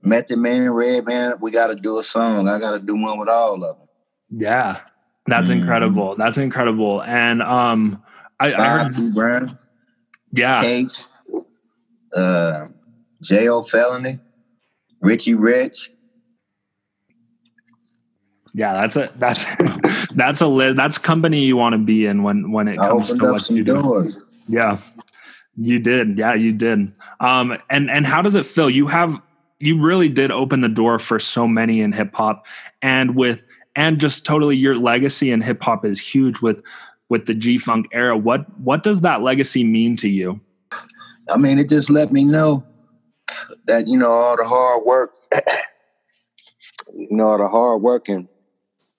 Method 0.03 0.39
Man, 0.39 0.71
Redman, 0.71 1.35
we 1.41 1.51
got 1.51 1.69
to 1.69 1.75
do 1.75 1.99
a 1.99 2.03
song. 2.03 2.49
I 2.49 2.59
got 2.59 2.79
to 2.79 2.85
do 2.85 2.95
one 3.01 3.19
with 3.19 3.29
all 3.29 3.55
of 3.55 3.79
them. 3.79 3.89
Yeah, 4.31 4.81
that's 5.27 5.49
mm-hmm. 5.49 5.61
incredible. 5.61 6.15
That's 6.17 6.39
incredible. 6.39 7.03
And 7.03 7.43
um, 7.43 8.03
I, 8.41 8.53
I 8.53 8.79
heard 8.79 9.15
Brown, 9.15 9.59
yeah, 10.33 10.63
Case, 10.63 11.09
uh, 12.15 12.67
Jayo 13.23 13.69
Felony, 13.69 14.19
Richie 15.01 15.35
Rich. 15.35 15.93
Yeah, 18.59 18.73
that's 18.73 18.97
a 18.97 19.09
that's 19.19 19.45
that's 20.17 20.43
a 20.43 20.75
that's 20.77 20.99
company 20.99 21.45
you 21.45 21.57
want 21.57 21.75
to 21.75 21.79
be 21.79 22.07
in 22.07 22.25
when 22.25 22.51
when 22.51 22.67
it 22.67 22.79
comes 22.79 23.15
to 23.15 23.31
what 23.31 23.49
you 23.49 23.63
do. 23.63 24.13
Yeah, 24.49 24.79
you 25.57 25.79
did. 25.79 26.19
Yeah, 26.19 26.35
you 26.35 26.53
did. 26.53 26.93
Um, 27.21 27.57
and 27.71 27.89
and 27.89 28.05
how 28.05 28.21
does 28.21 28.35
it 28.35 28.47
feel? 28.47 28.69
You 28.69 28.89
have 28.89 29.15
you 29.61 29.81
really 29.81 30.09
did 30.09 30.33
open 30.33 30.61
the 30.61 30.69
door 30.69 30.99
for 30.99 31.21
so 31.21 31.47
many 31.47 31.81
in 31.81 31.93
hip 31.93 32.13
hop, 32.13 32.49
and 32.83 33.15
with 33.15 33.45
and 33.77 34.01
just 34.01 34.27
totally 34.27 34.57
your 34.57 34.75
legacy 34.75 35.31
in 35.31 35.41
hip 35.41 35.63
hop 35.63 35.85
is 35.85 36.01
huge 36.01 36.41
with 36.41 36.61
with 37.09 37.27
the 37.27 37.35
G 37.35 37.59
Funk 37.59 37.87
era. 37.93 38.17
What 38.17 38.45
what 38.59 38.83
does 38.83 39.03
that 39.03 39.23
legacy 39.23 39.63
mean 39.63 39.95
to 39.99 40.09
you? 40.09 40.41
I 41.31 41.37
mean, 41.37 41.61
it 41.61 41.69
just 41.69 41.91
let 41.91 42.11
me 42.11 42.25
know 42.25 42.65
that 43.67 43.87
you 43.87 43.97
know 43.97 44.11
all 44.11 44.37
the 44.37 44.49
hard 44.49 44.85
work, 44.85 45.13
you 46.93 47.07
know 47.13 47.29
all 47.29 47.39
the 47.39 47.47
hard 47.47 47.83
work 47.83 48.09
and 48.09 48.27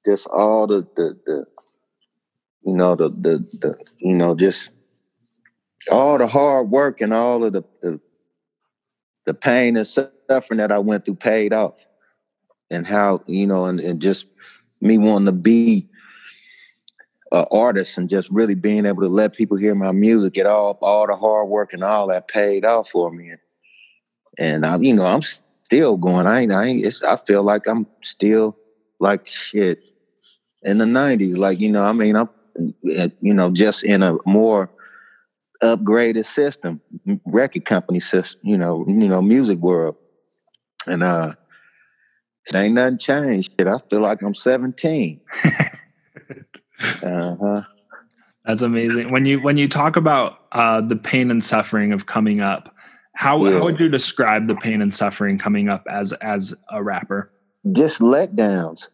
just 0.05 0.27
all 0.27 0.67
the 0.67 0.87
the, 0.95 1.17
the 1.25 1.45
you 2.65 2.73
know 2.75 2.95
the, 2.95 3.09
the 3.09 3.37
the 3.61 3.75
you 3.97 4.15
know 4.15 4.35
just 4.35 4.71
all 5.91 6.17
the 6.17 6.27
hard 6.27 6.69
work 6.69 7.01
and 7.01 7.13
all 7.13 7.43
of 7.43 7.53
the 7.53 7.63
the, 7.81 7.99
the 9.25 9.33
pain 9.33 9.77
and 9.77 9.87
suffering 9.87 10.57
that 10.57 10.71
I 10.71 10.79
went 10.79 11.05
through 11.05 11.15
paid 11.15 11.53
off, 11.53 11.75
and 12.71 12.85
how 12.85 13.21
you 13.25 13.47
know 13.47 13.65
and, 13.65 13.79
and 13.79 14.01
just 14.01 14.27
me 14.81 14.97
wanting 14.97 15.25
to 15.27 15.31
be 15.31 15.89
an 17.31 17.45
artist 17.51 17.97
and 17.97 18.09
just 18.09 18.29
really 18.29 18.55
being 18.55 18.85
able 18.85 19.03
to 19.03 19.09
let 19.09 19.35
people 19.35 19.57
hear 19.57 19.75
my 19.75 19.91
music, 19.91 20.33
get 20.33 20.45
all 20.45 20.77
all 20.81 21.07
the 21.07 21.15
hard 21.15 21.47
work 21.47 21.73
and 21.73 21.83
all 21.83 22.07
that 22.07 22.27
paid 22.27 22.65
off 22.65 22.89
for 22.89 23.11
me. 23.11 23.29
And, 23.29 23.39
and 24.37 24.65
I'm, 24.65 24.83
you 24.83 24.93
know, 24.93 25.05
I'm 25.05 25.21
still 25.21 25.97
going. 25.97 26.25
I 26.25 26.41
ain't, 26.41 26.51
I 26.51 26.65
ain't, 26.65 26.85
it's, 26.85 27.03
I 27.03 27.17
feel 27.17 27.43
like 27.43 27.67
I'm 27.67 27.85
still 28.01 28.57
like 28.99 29.27
shit 29.27 29.85
in 30.63 30.77
the 30.77 30.85
'90s. 30.85 31.37
Like, 31.37 31.59
you 31.59 31.71
know, 31.71 31.83
I 31.83 31.91
mean, 31.93 32.15
I'm, 32.15 32.29
you 32.83 33.33
know, 33.33 33.51
just 33.51 33.83
in 33.83 34.03
a 34.03 34.17
more 34.25 34.69
upgraded 35.63 36.25
system, 36.25 36.81
record 37.25 37.65
company 37.65 37.99
system, 37.99 38.41
you 38.43 38.57
know, 38.57 38.85
you 38.87 39.07
know, 39.07 39.21
music 39.21 39.59
world, 39.59 39.95
and 40.87 41.03
uh, 41.03 41.33
it 42.47 42.55
ain't 42.55 42.73
nothing 42.73 42.97
changed. 42.97 43.51
Shit, 43.59 43.67
I 43.67 43.77
feel 43.89 43.99
like 43.99 44.21
I'm 44.21 44.35
17. 44.35 45.21
uh 47.03 47.35
huh. 47.41 47.61
That's 48.45 48.61
amazing. 48.61 49.11
When 49.11 49.25
you 49.25 49.39
when 49.41 49.57
you 49.57 49.67
talk 49.67 49.95
about 49.95 50.39
uh, 50.53 50.81
the 50.81 50.95
pain 50.95 51.29
and 51.29 51.43
suffering 51.43 51.93
of 51.93 52.07
coming 52.07 52.41
up, 52.41 52.73
how, 53.15 53.45
yeah. 53.45 53.59
how 53.59 53.65
would 53.65 53.79
you 53.79 53.89
describe 53.89 54.47
the 54.47 54.55
pain 54.55 54.81
and 54.81 54.93
suffering 54.93 55.37
coming 55.37 55.69
up 55.69 55.85
as 55.89 56.13
as 56.13 56.55
a 56.71 56.81
rapper? 56.81 57.29
Just 57.71 57.99
letdowns, 57.99 58.89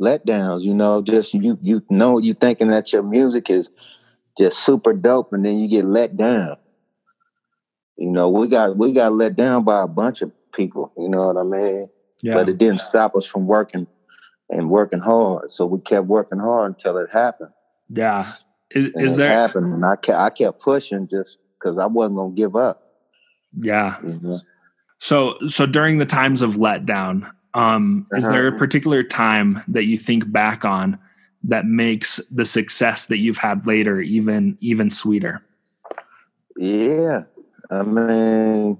letdowns. 0.00 0.62
You 0.62 0.74
know, 0.74 1.02
just 1.02 1.34
you 1.34 1.58
you 1.60 1.82
know 1.90 2.18
you 2.18 2.34
thinking 2.34 2.68
that 2.68 2.92
your 2.92 3.02
music 3.02 3.50
is 3.50 3.70
just 4.38 4.64
super 4.64 4.92
dope, 4.92 5.32
and 5.32 5.44
then 5.44 5.58
you 5.58 5.68
get 5.68 5.84
let 5.84 6.16
down. 6.16 6.56
You 7.96 8.10
know, 8.10 8.28
we 8.28 8.48
got 8.48 8.76
we 8.76 8.92
got 8.92 9.12
let 9.12 9.36
down 9.36 9.64
by 9.64 9.82
a 9.82 9.88
bunch 9.88 10.22
of 10.22 10.32
people. 10.52 10.92
You 10.96 11.08
know 11.08 11.26
what 11.26 11.36
I 11.36 11.42
mean? 11.42 11.88
Yeah. 12.22 12.34
But 12.34 12.48
it 12.48 12.58
didn't 12.58 12.80
stop 12.80 13.16
us 13.16 13.26
from 13.26 13.46
working 13.46 13.86
and 14.48 14.70
working 14.70 15.00
hard. 15.00 15.50
So 15.50 15.66
we 15.66 15.80
kept 15.80 16.06
working 16.06 16.38
hard 16.38 16.74
until 16.74 16.98
it 16.98 17.10
happened. 17.10 17.50
Yeah. 17.88 18.32
Is, 18.70 18.90
is 18.96 19.16
there 19.16 19.30
happened, 19.30 19.74
and 19.74 19.84
I 19.84 19.96
kept 19.96 20.18
I 20.18 20.30
kept 20.30 20.60
pushing 20.60 21.08
just 21.08 21.38
because 21.58 21.78
I 21.78 21.86
wasn't 21.86 22.16
gonna 22.16 22.34
give 22.34 22.56
up. 22.56 22.82
Yeah. 23.60 23.98
So 24.98 25.36
so 25.46 25.66
during 25.66 25.98
the 25.98 26.06
times 26.06 26.40
of 26.40 26.52
letdown, 26.52 27.30
um, 27.54 28.06
uh-huh. 28.10 28.16
is 28.16 28.24
there 28.28 28.46
a 28.46 28.48
uh-huh. 28.50 28.58
particular 28.58 29.02
time 29.02 29.62
that 29.68 29.84
you 29.84 29.98
think 29.98 30.30
back 30.30 30.64
on 30.64 30.98
that 31.44 31.66
makes 31.66 32.20
the 32.30 32.44
success 32.44 33.06
that 33.06 33.18
you've 33.18 33.38
had 33.38 33.66
later 33.66 34.00
even 34.00 34.56
even 34.60 34.90
sweeter? 34.90 35.42
Yeah. 36.56 37.22
I 37.70 37.82
mean 37.82 38.78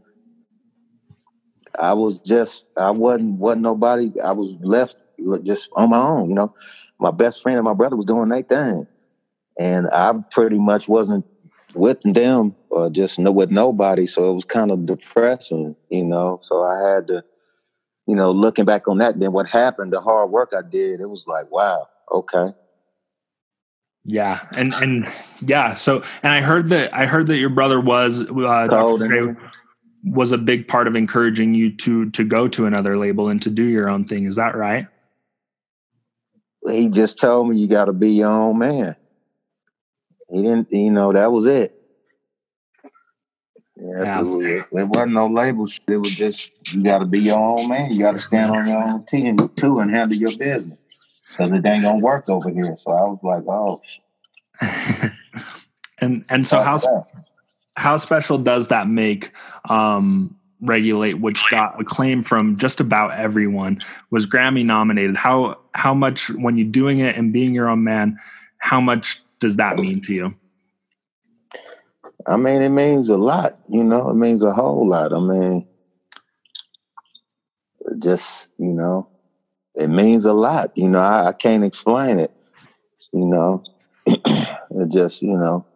I 1.79 1.95
was 1.95 2.19
just 2.21 2.65
I 2.77 2.91
wasn't 2.91 3.39
wasn't 3.39 3.63
nobody 3.63 4.13
I 4.21 4.33
was 4.33 4.57
left 4.61 4.97
just 5.43 5.69
on 5.75 5.91
my 5.91 5.99
own, 5.99 6.29
you 6.29 6.35
know. 6.35 6.55
My 6.99 7.11
best 7.11 7.43
friend 7.43 7.59
and 7.59 7.65
my 7.65 7.75
brother 7.75 7.97
was 7.97 8.07
doing 8.07 8.29
their 8.29 8.43
thing. 8.43 8.87
And 9.59 9.89
I 9.91 10.13
pretty 10.31 10.59
much 10.59 10.89
wasn't 10.89 11.27
with 11.75 12.01
them 12.03 12.55
or 12.71 12.91
just 12.91 13.19
no, 13.19 13.33
with 13.33 13.51
nobody. 13.51 14.07
So 14.07 14.31
it 14.31 14.35
was 14.35 14.45
kind 14.45 14.71
of 14.71 14.87
depressing, 14.87 15.77
you 15.91 16.05
know. 16.05 16.39
So 16.43 16.65
I 16.65 16.95
had 16.95 17.07
to, 17.09 17.25
you 18.07 18.17
know, 18.17 18.31
looking 18.31 18.65
back 18.65 18.89
on 18.89 18.99
that, 18.99 19.19
then 19.19 19.33
what 19.33 19.47
happened, 19.49 19.93
the 19.93 20.01
hard 20.01 20.31
work 20.31 20.53
I 20.57 20.63
did, 20.63 21.01
it 21.01 21.09
was 21.09 21.25
like, 21.27 21.51
wow, 21.51 21.89
okay. 22.11 22.53
Yeah, 24.05 24.47
and 24.53 24.75
and 24.75 25.07
yeah, 25.41 25.75
so 25.75 26.03
and 26.25 26.33
I 26.33 26.41
heard 26.41 26.71
that 26.71 26.93
I 26.93 27.07
heard 27.07 27.29
that 27.29 27.39
your 27.39 27.51
brother 27.51 27.81
was 27.81 28.25
uh, 28.25 29.35
was 30.05 30.33
a 30.33 30.39
big 30.39 30.67
part 30.67 30.89
of 30.89 30.97
encouraging 30.97 31.55
you 31.55 31.77
to 31.77 32.11
to 32.11 32.25
go 32.25 32.49
to 32.49 32.67
another 32.67 32.99
label 32.99 33.29
and 33.29 33.41
to 33.43 33.51
do 33.51 33.63
your 33.63 33.89
own 33.89 34.05
thing. 34.05 34.25
Is 34.25 34.35
that 34.37 34.57
right? 34.57 34.89
He 36.69 36.89
just 36.89 37.19
told 37.19 37.49
me 37.49 37.57
you 37.57 37.69
got 37.69 37.85
to 37.85 37.93
be 37.93 38.11
your 38.11 38.31
own 38.31 38.59
man. 38.59 38.97
He 40.31 40.43
didn't, 40.43 40.73
you 40.73 40.91
know, 40.91 41.13
that 41.13 41.31
was 41.31 41.47
it. 41.47 41.82
Yeah, 43.77 44.03
yeah. 44.03 44.21
It, 44.21 44.25
was, 44.25 44.67
it, 44.73 44.89
wasn't 44.89 45.13
no 45.13 45.27
label 45.27 45.67
shit. 45.67 45.83
It 45.89 45.97
was 45.97 46.15
just 46.15 46.75
you 46.75 46.83
got 46.83 46.99
to 46.99 47.07
be 47.07 47.21
your 47.21 47.39
own 47.39 47.69
man. 47.69 47.91
You 47.91 48.01
got 48.01 48.13
to 48.13 48.19
stand 48.19 48.51
on 48.51 48.67
your 48.67 48.83
own 48.83 49.07
team 49.07 49.37
too 49.57 49.81
and 49.81 49.91
handle 49.91 50.17
your 50.17 50.37
business 50.37 50.79
because 51.29 51.53
it 51.53 51.67
ain't 51.67 51.83
gonna 51.83 51.99
work 51.99 52.29
over 52.29 52.51
here. 52.51 52.77
So 52.77 52.91
I 52.91 53.03
was 53.03 53.19
like, 53.23 53.45
oh. 53.49 53.81
and 55.99 56.25
and 56.29 56.47
so 56.47 56.61
how 56.61 57.07
how 57.77 57.97
special 57.97 58.39
does 58.39 58.69
that 58.69 58.89
make 58.89 59.33
um, 59.69 60.37
Regulate, 60.61 61.15
which 61.15 61.43
got 61.51 61.81
acclaim 61.81 62.23
from 62.23 62.57
just 62.57 62.79
about 62.79 63.15
everyone, 63.15 63.81
was 64.11 64.27
Grammy 64.27 64.65
nominated. 64.65 65.17
How 65.17 65.59
how 65.75 65.93
much 65.93 66.31
when 66.31 66.57
you're 66.57 66.69
doing 66.69 66.99
it 66.99 67.17
and 67.17 67.33
being 67.33 67.53
your 67.53 67.69
own 67.69 67.83
man, 67.83 68.17
how 68.59 68.81
much 68.81 69.21
does 69.41 69.57
that 69.57 69.79
mean 69.79 70.01
to 70.03 70.13
you? 70.13 70.31
I 72.27 72.37
mean, 72.37 72.63
it 72.63 72.71
means 72.71 73.09
a 73.09 73.17
lot. 73.17 73.55
You 73.69 73.85
know, 73.85 74.11
it 74.11 74.15
means 74.15 74.43
a 74.43 74.53
whole 74.53 74.89
lot. 74.89 75.13
I 75.13 75.19
mean, 75.19 75.67
just 77.99 78.49
you 78.59 78.73
know, 78.73 79.09
it 79.75 79.89
means 79.89 80.25
a 80.25 80.33
lot. 80.33 80.71
You 80.75 80.89
know, 80.89 81.01
I, 81.01 81.29
I 81.29 81.33
can't 81.33 81.65
explain 81.65 82.19
it. 82.19 82.31
You 83.13 83.27
know, 83.27 83.63
it 84.07 84.91
just 84.91 85.23
you 85.23 85.37
know, 85.37 85.67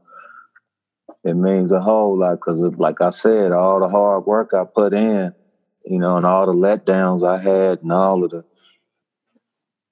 it 1.24 1.34
means 1.34 1.72
a 1.72 1.80
whole 1.80 2.18
lot 2.18 2.34
because, 2.34 2.60
like 2.76 3.00
I 3.00 3.10
said, 3.10 3.52
all 3.52 3.80
the 3.80 3.88
hard 3.88 4.26
work 4.26 4.54
I 4.54 4.64
put 4.64 4.94
in, 4.94 5.34
you 5.84 5.98
know, 5.98 6.16
and 6.16 6.26
all 6.26 6.46
the 6.46 6.52
letdowns 6.52 7.26
I 7.26 7.38
had, 7.38 7.82
and 7.82 7.92
all 7.92 8.22
of 8.24 8.30
the, 8.30 8.44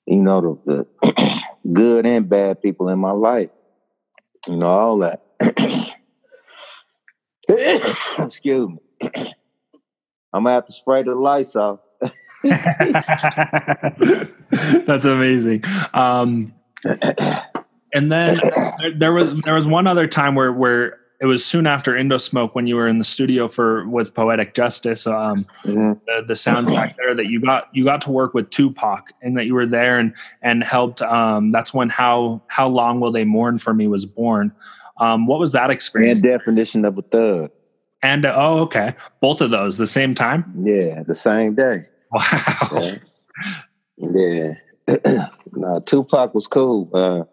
you 0.07 0.23
know, 0.23 0.61
the, 0.65 0.87
the 1.03 1.43
good 1.73 2.07
and 2.07 2.29
bad 2.29 2.63
people 2.63 2.89
in 2.89 2.99
my 2.99 3.11
life, 3.11 3.51
you 4.49 4.57
know, 4.57 4.67
all 4.67 4.99
that. 4.99 5.23
Excuse 8.19 8.69
me. 8.69 8.79
I'm 10.33 10.43
gonna 10.43 10.55
have 10.55 10.67
to 10.67 10.73
spray 10.73 11.03
the 11.03 11.15
lights 11.15 11.55
off. 11.55 11.79
That's 14.87 15.05
amazing. 15.05 15.63
Um, 15.95 16.53
and 17.95 18.11
then 18.11 18.39
there 18.99 19.13
was 19.13 19.41
there 19.43 19.55
was 19.55 19.67
one 19.67 19.87
other 19.87 20.07
time 20.07 20.35
where 20.35 20.53
where 20.53 20.99
it 21.21 21.27
was 21.27 21.45
soon 21.45 21.67
after 21.67 21.93
Indosmoke 21.93 22.55
when 22.55 22.67
you 22.67 22.77
were 22.77 22.89
in 22.89 22.99
the 22.99 23.05
studio 23.05 23.49
for 23.49 23.89
with 23.89 24.13
Poetic 24.13 24.55
Justice, 24.55 25.07
um, 25.07 25.37
mm-hmm. 25.65 25.93
the, 26.07 26.25
the, 26.27 26.35
soundtrack 26.35 26.97
there 26.97 27.15
that 27.15 27.31
you 27.31 27.41
got 27.41 27.69
you 27.73 27.85
got 27.85 28.01
to 28.03 28.11
work 28.11 28.35
with 28.35 28.51
Tupac 28.51 29.13
and 29.23 29.37
that 29.39 29.47
you 29.47 29.55
were 29.55 29.67
there 29.67 29.99
and 29.99 30.13
and 30.43 30.65
helped. 30.65 31.01
Um, 31.03 31.51
that's 31.51 31.73
when 31.73 31.89
how 31.89 32.43
how 32.49 32.69
long 32.69 33.01
will 33.01 33.13
they 33.13 33.25
mourn 33.25 33.59
for 33.59 33.73
me 33.73 33.87
was 33.87 34.05
born. 34.05 34.53
Um, 34.99 35.27
what 35.27 35.41
was 35.41 35.53
that 35.53 35.71
experience? 35.71 36.15
And 36.15 36.23
definition 36.23 36.85
of 36.85 36.99
a 36.99 37.03
thug. 37.03 37.51
And 38.03 38.27
uh, 38.27 38.35
oh, 38.37 38.61
okay, 38.63 38.95
both 39.21 39.41
of 39.41 39.51
those 39.51 39.79
the 39.79 39.87
same 39.87 40.15
time. 40.15 40.45
Yeah, 40.65 41.03
the 41.03 41.15
same 41.15 41.55
day. 41.55 41.87
Wow. 42.13 42.93
Yeah. 43.97 44.53
yeah. 44.87 45.27
no, 45.53 45.81
Tupac 45.81 46.33
was 46.33 46.47
cool. 46.47 46.89
Uh, 46.95 47.25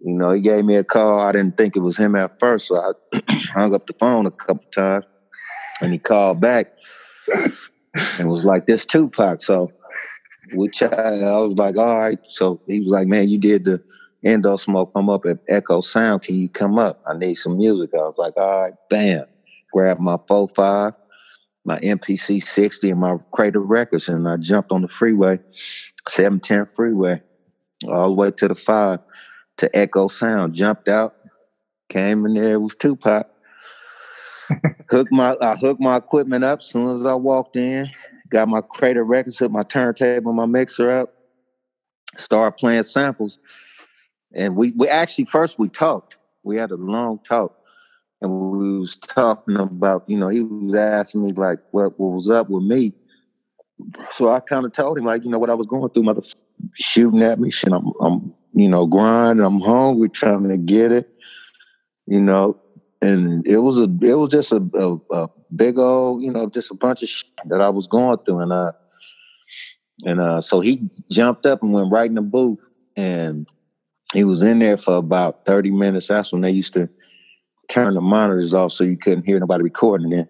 you 0.00 0.12
know, 0.14 0.32
he 0.32 0.40
gave 0.40 0.64
me 0.64 0.74
a 0.76 0.82
call. 0.82 1.20
I 1.20 1.30
didn't 1.30 1.56
think 1.56 1.76
it 1.76 1.80
was 1.80 1.96
him 1.96 2.16
at 2.16 2.40
first, 2.40 2.68
so 2.68 2.76
I 2.76 3.22
hung 3.52 3.74
up 3.74 3.86
the 3.86 3.92
phone 3.94 4.26
a 4.26 4.32
couple 4.32 4.68
times, 4.72 5.04
and 5.80 5.92
he 5.92 5.98
called 5.98 6.40
back 6.40 6.72
and 8.18 8.28
was 8.28 8.44
like, 8.44 8.66
"This 8.66 8.84
Tupac." 8.84 9.42
So 9.42 9.70
we 10.54 10.68
chat. 10.68 10.92
I 10.92 11.38
was 11.38 11.56
like, 11.56 11.76
"All 11.76 11.96
right." 11.96 12.18
So 12.28 12.60
he 12.66 12.80
was 12.80 12.88
like, 12.88 13.06
"Man, 13.06 13.28
you 13.28 13.38
did 13.38 13.64
the 13.64 13.82
Indosmoke. 14.24 14.90
I'm 14.94 15.10
up 15.10 15.26
at 15.26 15.38
Echo 15.48 15.80
Sound. 15.80 16.22
Can 16.22 16.36
you 16.36 16.48
come 16.48 16.78
up? 16.78 17.02
I 17.06 17.16
need 17.16 17.34
some 17.36 17.58
music." 17.58 17.90
I 17.94 17.98
was 17.98 18.14
like, 18.16 18.36
"All 18.36 18.62
right." 18.62 18.74
Bam. 18.90 19.26
Grabbed 19.72 20.00
my 20.00 20.16
4-5, 20.28 20.94
my 21.64 21.78
MPC 21.80 22.46
60, 22.46 22.90
and 22.90 23.00
my 23.00 23.16
Crater 23.32 23.60
Records, 23.60 24.08
and 24.08 24.28
I 24.28 24.36
jumped 24.36 24.70
on 24.70 24.82
the 24.82 24.88
freeway, 24.88 25.40
710 26.08 26.66
freeway, 26.66 27.20
all 27.88 28.08
the 28.08 28.14
way 28.14 28.30
to 28.30 28.48
the 28.48 28.54
five 28.54 29.00
to 29.56 29.76
Echo 29.76 30.08
Sound. 30.08 30.54
Jumped 30.54 30.88
out, 30.88 31.16
came 31.88 32.24
in 32.26 32.34
there 32.34 32.60
with 32.60 32.78
Tupac. 32.78 33.28
hooked 34.90 35.12
my 35.12 35.34
I 35.40 35.56
hooked 35.56 35.80
my 35.80 35.96
equipment 35.96 36.44
up 36.44 36.60
as 36.60 36.66
soon 36.66 36.88
as 36.88 37.04
I 37.04 37.14
walked 37.14 37.56
in. 37.56 37.90
Got 38.28 38.48
my 38.48 38.60
Crater 38.60 39.04
Records, 39.04 39.38
hooked 39.38 39.52
my 39.52 39.62
turntable, 39.62 40.32
my 40.32 40.46
mixer 40.46 40.90
up. 40.90 41.14
Started 42.16 42.56
playing 42.58 42.84
samples, 42.84 43.38
and 44.34 44.56
we 44.56 44.72
we 44.72 44.88
actually 44.88 45.26
first 45.26 45.58
we 45.58 45.68
talked. 45.68 46.16
We 46.42 46.56
had 46.56 46.70
a 46.70 46.76
long 46.76 47.20
talk, 47.20 47.56
and 48.20 48.30
we 48.30 48.78
was 48.78 48.96
talking 48.96 49.56
about 49.56 50.04
you 50.08 50.18
know 50.18 50.28
he 50.28 50.40
was 50.40 50.74
asking 50.74 51.24
me 51.24 51.32
like 51.32 51.58
what 51.70 51.98
what 51.98 52.12
was 52.12 52.30
up 52.30 52.50
with 52.50 52.64
me. 52.64 52.92
So 54.10 54.28
I 54.28 54.40
kind 54.40 54.64
of 54.64 54.72
told 54.72 54.98
him 54.98 55.04
like 55.04 55.24
you 55.24 55.30
know 55.30 55.38
what 55.38 55.50
I 55.50 55.54
was 55.54 55.66
going 55.66 55.88
through, 55.90 56.04
mother 56.04 56.22
shooting 56.74 57.22
at 57.22 57.40
me, 57.40 57.50
shit. 57.50 57.72
I'm 57.72 57.92
I'm 58.00 58.34
you 58.54 58.68
know, 58.68 58.86
grinding. 58.86 59.44
I'm 59.44 59.60
hungry, 59.60 60.08
trying 60.08 60.48
to 60.48 60.56
get 60.56 60.92
it, 60.92 61.08
you 62.06 62.20
know. 62.20 62.60
And 63.02 63.46
it 63.46 63.58
was 63.58 63.78
a, 63.78 63.82
it 64.00 64.14
was 64.14 64.30
just 64.30 64.52
a, 64.52 64.62
a, 64.74 65.14
a 65.14 65.28
big 65.54 65.78
old, 65.78 66.22
you 66.22 66.30
know, 66.30 66.48
just 66.48 66.70
a 66.70 66.74
bunch 66.74 67.02
of 67.02 67.08
shit 67.08 67.28
that 67.46 67.60
I 67.60 67.68
was 67.68 67.86
going 67.86 68.16
through, 68.18 68.40
and 68.40 68.52
uh, 68.52 68.72
and 70.04 70.20
uh, 70.20 70.40
so 70.40 70.60
he 70.60 70.88
jumped 71.10 71.44
up 71.44 71.62
and 71.62 71.72
went 71.72 71.92
right 71.92 72.08
in 72.08 72.14
the 72.14 72.22
booth, 72.22 72.66
and 72.96 73.46
he 74.14 74.24
was 74.24 74.42
in 74.42 74.60
there 74.60 74.76
for 74.76 74.96
about 74.96 75.44
thirty 75.44 75.70
minutes. 75.70 76.08
That's 76.08 76.32
when 76.32 76.42
they 76.42 76.50
used 76.50 76.74
to 76.74 76.88
turn 77.68 77.94
the 77.94 78.00
monitors 78.00 78.54
off 78.54 78.72
so 78.72 78.84
you 78.84 78.96
couldn't 78.96 79.26
hear 79.26 79.40
nobody 79.40 79.64
recording. 79.64 80.12
And 80.12 80.20
then 80.20 80.28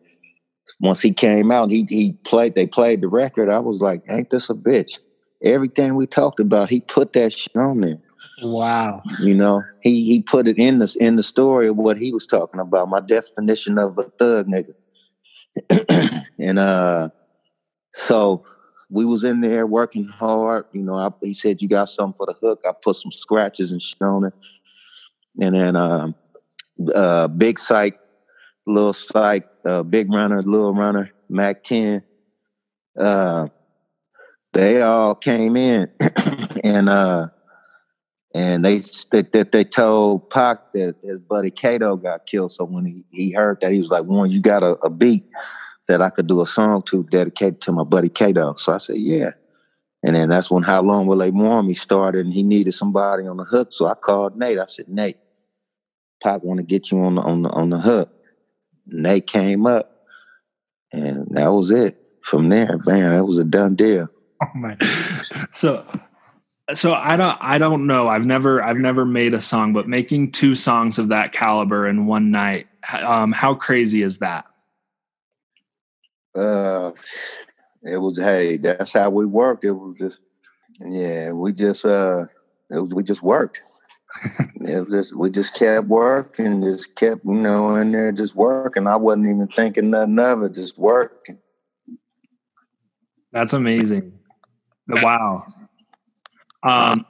once 0.80 1.00
he 1.00 1.12
came 1.12 1.50
out, 1.50 1.70
he 1.70 1.86
he 1.88 2.12
played. 2.24 2.54
They 2.54 2.66
played 2.66 3.00
the 3.00 3.08
record. 3.08 3.48
I 3.48 3.60
was 3.60 3.80
like, 3.80 4.02
"Ain't 4.08 4.30
this 4.30 4.50
a 4.50 4.54
bitch?" 4.54 4.98
Everything 5.42 5.94
we 5.94 6.06
talked 6.06 6.40
about, 6.40 6.70
he 6.70 6.80
put 6.80 7.12
that 7.12 7.32
shit 7.32 7.54
on 7.56 7.82
there. 7.82 8.00
Wow. 8.42 9.02
You 9.20 9.34
know, 9.34 9.62
he 9.82 10.04
he 10.04 10.22
put 10.22 10.48
it 10.48 10.58
in 10.58 10.78
the 10.78 10.96
in 11.00 11.16
the 11.16 11.22
story 11.22 11.68
of 11.68 11.76
what 11.76 11.98
he 11.98 12.12
was 12.12 12.26
talking 12.26 12.60
about. 12.60 12.88
My 12.88 13.00
definition 13.00 13.78
of 13.78 13.98
a 13.98 14.04
thug 14.18 14.48
nigga. 14.48 14.74
and 16.38 16.58
uh 16.58 17.10
so 17.94 18.44
we 18.94 19.04
was 19.04 19.24
in 19.24 19.40
there 19.40 19.66
working 19.66 20.06
hard. 20.06 20.66
You 20.72 20.82
know, 20.82 20.94
I, 20.94 21.10
he 21.20 21.34
said 21.34 21.60
you 21.60 21.66
got 21.66 21.88
something 21.88 22.16
for 22.16 22.26
the 22.26 22.38
hook. 22.40 22.62
I 22.64 22.70
put 22.80 22.94
some 22.94 23.10
scratches 23.10 23.72
and 23.72 23.82
shit 23.82 24.00
on 24.00 24.24
it. 24.24 24.32
And 25.40 25.56
then 25.56 25.74
um 25.74 26.14
uh 26.94 27.26
Big 27.26 27.58
Syke, 27.58 27.98
little 28.66 28.92
psych, 28.92 29.48
uh, 29.64 29.82
big 29.82 30.12
runner, 30.12 30.42
little 30.42 30.72
runner, 30.72 31.10
Mack 31.28 31.64
10. 31.64 32.04
Uh 32.96 33.48
they 34.52 34.80
all 34.80 35.16
came 35.16 35.56
in 35.56 35.90
and 36.62 36.88
uh 36.88 37.28
and 38.32 38.64
they 38.64 38.78
that 39.10 39.50
they, 39.50 39.64
told 39.64 40.30
Pac 40.30 40.72
that 40.72 40.96
his 41.02 41.18
buddy 41.18 41.50
Kato 41.50 41.96
got 41.96 42.26
killed. 42.26 42.52
So 42.52 42.64
when 42.64 42.84
he, 42.84 43.04
he 43.10 43.32
heard 43.32 43.60
that, 43.60 43.70
he 43.70 43.80
was 43.80 43.90
like, 43.90 44.04
"One, 44.04 44.30
you 44.32 44.40
got 44.40 44.64
a, 44.64 44.72
a 44.82 44.90
beat 44.90 45.24
that 45.88 46.02
I 46.02 46.10
could 46.10 46.26
do 46.26 46.40
a 46.40 46.46
song 46.46 46.82
to 46.86 47.04
dedicated 47.04 47.60
to 47.62 47.72
my 47.72 47.84
buddy 47.84 48.08
Kato." 48.08 48.54
So 48.56 48.72
I 48.72 48.78
said, 48.78 48.96
"Yeah." 48.98 49.32
And 50.02 50.14
then 50.14 50.28
that's 50.28 50.50
when 50.50 50.62
How 50.62 50.82
Long 50.82 51.06
Will 51.06 51.18
They 51.18 51.30
Mourn 51.30 51.66
Me 51.66 51.74
started, 51.74 52.26
and 52.26 52.34
he 52.34 52.42
needed 52.42 52.72
somebody 52.72 53.26
on 53.26 53.38
the 53.38 53.44
hook. 53.44 53.72
So 53.72 53.86
I 53.86 53.94
called 53.94 54.36
Nate. 54.36 54.58
I 54.58 54.66
said, 54.66 54.88
"Nate, 54.88 55.16
Pac 56.22 56.42
want 56.42 56.58
to 56.58 56.64
get 56.64 56.90
you 56.90 57.00
on 57.00 57.14
the 57.14 57.22
on 57.22 57.42
the 57.42 57.48
on 57.50 57.70
the 57.70 57.78
hook." 57.78 58.10
Nate 58.86 59.26
came 59.26 59.66
up, 59.66 60.04
and 60.92 61.26
that 61.30 61.48
was 61.48 61.70
it. 61.70 62.00
From 62.22 62.48
there, 62.48 62.78
bam, 62.86 63.12
that 63.12 63.24
was 63.26 63.38
a 63.38 63.44
done 63.44 63.74
deal. 63.74 64.08
Oh 64.42 64.58
my! 64.58 64.76
So 65.50 65.86
so 66.72 66.94
I 66.94 67.16
don't 67.16 67.36
I 67.40 67.58
don't 67.58 67.86
know. 67.86 68.08
I've 68.08 68.24
never 68.24 68.62
I've 68.62 68.78
never 68.78 69.04
made 69.04 69.34
a 69.34 69.40
song, 69.40 69.74
but 69.74 69.86
making 69.86 70.32
two 70.32 70.54
songs 70.54 70.98
of 70.98 71.08
that 71.08 71.32
caliber 71.32 71.86
in 71.86 72.06
one 72.06 72.30
night, 72.30 72.66
um, 72.92 73.32
how 73.32 73.54
crazy 73.54 74.02
is 74.02 74.18
that? 74.18 74.46
It 77.82 77.98
was 77.98 78.18
hey, 78.18 78.56
that's 78.56 78.92
how 78.92 79.10
we 79.10 79.26
worked. 79.26 79.64
It 79.64 79.72
was 79.72 79.96
just 79.98 80.20
yeah, 80.80 81.32
we 81.32 81.52
just 81.52 81.84
uh, 81.84 82.26
it 82.70 82.78
was 82.78 82.94
we 82.94 83.02
just 83.02 83.22
worked. 83.22 83.62
it 84.38 84.86
was 84.86 84.88
just 84.90 85.16
we 85.16 85.30
just 85.30 85.54
kept 85.54 85.86
working, 85.86 86.62
just 86.62 86.94
kept 86.94 87.24
you 87.24 87.34
know 87.34 87.76
in 87.76 87.92
there 87.92 88.12
just 88.12 88.34
working. 88.34 88.86
I 88.86 88.96
wasn't 88.96 89.26
even 89.26 89.48
thinking 89.48 89.90
nothing 89.90 90.18
of 90.18 90.42
it, 90.42 90.54
just 90.54 90.78
working. 90.78 91.38
That's 93.32 93.52
amazing. 93.52 94.12
Wow. 94.88 95.44
Um, 96.62 97.04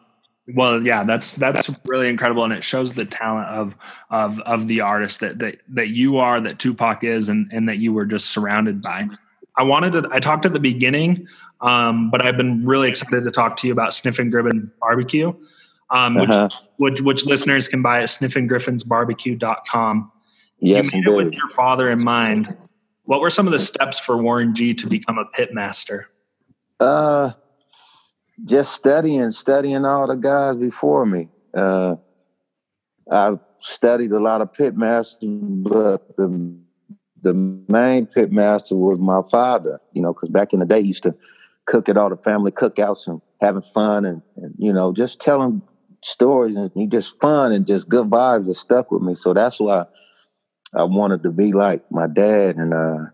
well, 0.55 0.85
yeah, 0.85 1.05
that's 1.05 1.35
that's 1.35 1.71
really 1.87 2.09
incredible, 2.09 2.45
and 2.45 2.53
it 2.53 2.65
shows 2.65 2.93
the 2.93 3.07
talent 3.07 3.49
of 3.49 3.75
of 4.11 4.41
of 4.41 4.69
the 4.69 4.81
artist 4.81 5.21
that 5.21 5.39
that 5.39 5.59
that 5.69 5.89
you 5.89 6.19
are, 6.19 6.41
that 6.41 6.59
Tupac 6.59 7.05
is, 7.05 7.29
and 7.29 7.51
and 7.53 7.69
that 7.69 7.79
you 7.79 7.93
were 7.93 8.05
just 8.05 8.27
surrounded 8.27 8.83
by. 8.83 9.09
I 9.57 9.63
wanted 9.63 9.93
to. 9.95 10.09
I 10.11 10.19
talked 10.19 10.47
at 10.47 10.53
the 10.53 10.61
beginning, 10.61 11.29
um, 11.61 12.11
but 12.11 12.25
I've 12.25 12.37
been 12.37 12.65
really 12.65 12.89
excited 12.89 13.25
to 13.25 13.31
talk 13.31 13.57
to 13.59 13.67
you 13.67 13.73
about 13.73 13.95
Sniffin' 13.95 14.31
Griffin 14.31 14.71
Barbecue, 14.81 15.33
um, 15.91 16.17
which, 16.17 16.29
uh-huh. 16.29 16.49
which, 16.79 17.01
which 17.03 17.25
listeners 17.25 17.69
can 17.69 17.81
buy 17.81 17.99
at 17.99 18.09
sniffingriffinsbarbecue.com. 18.09 20.13
Yes, 20.59 20.93
you 20.93 21.03
made 21.03 21.09
it 21.09 21.17
with 21.17 21.35
your 21.35 21.49
father 21.51 21.91
in 21.91 22.01
mind. 22.01 22.57
What 23.05 23.21
were 23.21 23.31
some 23.31 23.47
of 23.47 23.53
the 23.53 23.59
steps 23.59 23.99
for 23.99 24.17
Warren 24.17 24.55
G 24.55 24.75
to 24.75 24.89
become 24.89 25.19
a 25.19 25.27
pit 25.27 25.53
master? 25.53 26.09
Uh, 26.81 27.33
just 28.45 28.73
studying, 28.73 29.31
studying 29.31 29.85
all 29.85 30.07
the 30.07 30.17
guys 30.17 30.57
before 30.57 31.07
me. 31.07 31.29
Uh, 31.55 31.97
I 33.11 33.39
studied 33.61 34.13
a 34.13 34.19
lot 34.19 34.41
of 34.41 34.53
pitmasters, 34.53 35.63
but 35.63 36.17
the 36.17 36.57
the 37.25 37.35
main 37.69 38.07
pit 38.07 38.31
master 38.31 38.77
was 38.77 38.99
my 38.99 39.23
father. 39.31 39.81
You 39.93 40.03
know, 40.03 40.13
because 40.13 40.29
back 40.29 40.53
in 40.53 40.61
the 40.61 40.67
day, 40.67 40.83
he 40.83 40.89
used 40.89 41.03
to 41.03 41.15
cook 41.67 41.89
at 41.89 41.97
all 41.97 42.11
the 42.11 42.17
family 42.19 42.53
cookouts 42.53 43.07
and 43.07 43.21
having 43.41 43.63
fun 43.63 44.05
and, 44.05 44.23
and 44.37 44.55
you 44.59 44.73
know 44.73 44.93
just 44.93 45.21
telling 45.21 45.63
stories 46.03 46.57
and 46.57 46.71
he 46.75 46.87
just 46.87 47.19
fun 47.21 47.53
and 47.53 47.67
just 47.67 47.89
good 47.89 48.09
vibes 48.09 48.47
that 48.47 48.55
stuck 48.55 48.91
with 48.91 49.03
me. 49.03 49.15
So 49.15 49.33
that's 49.33 49.59
why 49.59 49.87
I 50.75 50.85
wanted 50.85 51.23
to 51.23 51.31
be 51.31 51.53
like 51.53 51.83
my 51.91 52.07
dad 52.07 52.57
and 52.57 52.75
uh 52.75 53.07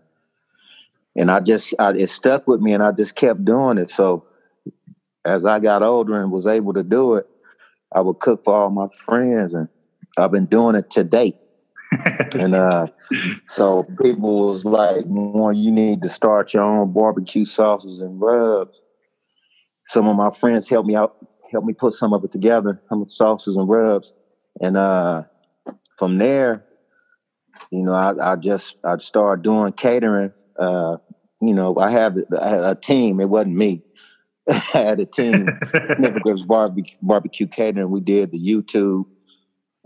and 1.15 1.31
I 1.31 1.39
just 1.39 1.73
I, 1.79 1.91
it 1.91 2.09
stuck 2.09 2.47
with 2.47 2.61
me 2.61 2.73
and 2.73 2.83
I 2.83 2.91
just 2.91 3.15
kept 3.15 3.45
doing 3.45 3.77
it. 3.77 3.91
So 3.91 4.25
as 5.23 5.45
I 5.45 5.59
got 5.59 5.83
older 5.83 6.21
and 6.21 6.31
was 6.31 6.47
able 6.47 6.73
to 6.73 6.83
do 6.83 7.15
it, 7.15 7.27
I 7.93 8.01
would 8.01 8.19
cook 8.19 8.43
for 8.43 8.53
all 8.53 8.69
my 8.69 8.87
friends 8.89 9.53
and 9.53 9.67
I've 10.17 10.31
been 10.31 10.45
doing 10.45 10.75
it 10.75 10.89
to 10.91 11.03
date. 11.03 11.35
And 12.37 12.55
uh 12.55 12.87
so 13.47 13.83
people 14.01 14.47
was 14.49 14.63
like, 14.63 15.03
well, 15.07 15.53
you 15.53 15.71
need 15.71 16.01
to 16.03 16.09
start 16.09 16.53
your 16.53 16.63
own 16.63 16.93
barbecue 16.93 17.45
sauces 17.45 17.99
and 17.99 18.19
rubs. 18.19 18.79
Some 19.87 20.07
of 20.07 20.15
my 20.15 20.31
friends 20.31 20.69
helped 20.69 20.87
me 20.87 20.95
out 20.95 21.15
helped 21.51 21.67
me 21.67 21.73
put 21.73 21.93
some 21.93 22.13
of 22.13 22.23
it 22.23 22.31
together, 22.31 22.81
some 22.89 23.07
sauces 23.07 23.57
and 23.57 23.67
rubs. 23.67 24.13
And 24.61 24.77
uh, 24.77 25.23
from 25.97 26.17
there, 26.17 26.65
you 27.71 27.83
know, 27.83 27.93
I, 27.93 28.33
I 28.33 28.35
just 28.37 28.77
I 28.83 28.97
started 28.97 29.43
doing 29.43 29.73
catering. 29.73 30.31
Uh, 30.57 30.97
you 31.41 31.53
know, 31.53 31.75
I 31.77 31.91
have 31.91 32.17
a 32.31 32.75
team. 32.75 33.19
It 33.19 33.29
wasn't 33.29 33.55
me. 33.55 33.83
I 34.49 34.53
had 34.73 34.99
a 34.99 35.05
team. 35.05 35.47
Sniffin' 35.65 36.21
Griffin's 36.21 36.45
barbecue, 36.45 36.97
barbecue 37.01 37.47
catering. 37.47 37.89
We 37.89 38.01
did 38.01 38.31
the 38.31 38.39
YouTube 38.39 39.05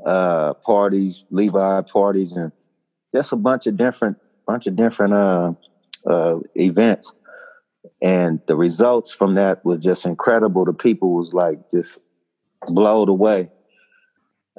uh, 0.05 0.53
parties, 0.55 1.25
Levi 1.31 1.81
parties, 1.81 2.31
and 2.31 2.51
just 3.11 3.31
a 3.31 3.35
bunch 3.35 3.67
of 3.67 3.75
different 3.75 4.17
bunch 4.47 4.67
of 4.67 4.75
different 4.75 5.13
uh, 5.13 5.53
uh, 6.05 6.39
events 6.55 7.11
and 8.01 8.39
the 8.47 8.55
results 8.55 9.13
from 9.13 9.35
that 9.35 9.63
was 9.65 9.79
just 9.79 10.05
incredible. 10.05 10.65
The 10.65 10.73
people 10.73 11.15
was 11.15 11.33
like 11.33 11.69
just 11.69 11.97
blown 12.67 13.09
away. 13.09 13.49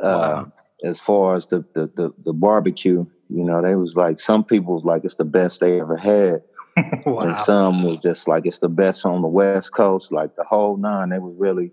Uh, 0.02 0.44
wow. 0.44 0.52
As 0.85 1.00
far 1.00 1.37
as 1.37 1.46
the, 1.46 1.64
the, 1.74 1.90
the 1.96 2.12
the 2.24 2.32
barbecue, 2.32 3.06
you 3.30 3.44
know, 3.44 3.62
they 3.62 3.76
was 3.76 3.96
like 3.96 4.18
some 4.18 4.44
people 4.44 4.74
was 4.74 4.85
like 4.85 5.04
it's 5.04 5.16
the 5.16 5.24
best 5.24 5.61
they 5.61 5.80
ever 5.80 5.96
had, 5.96 6.42
wow. 7.06 7.20
and 7.20 7.37
some 7.37 7.82
was 7.82 7.98
just 7.98 8.28
like 8.28 8.46
it's 8.46 8.59
the 8.59 8.68
best 8.68 9.06
on 9.06 9.22
the 9.22 9.28
West 9.28 9.72
Coast. 9.72 10.12
Like 10.12 10.37
the 10.37 10.44
whole 10.44 10.76
nine, 10.76 11.09
they 11.09 11.18
was 11.18 11.35
really, 11.38 11.72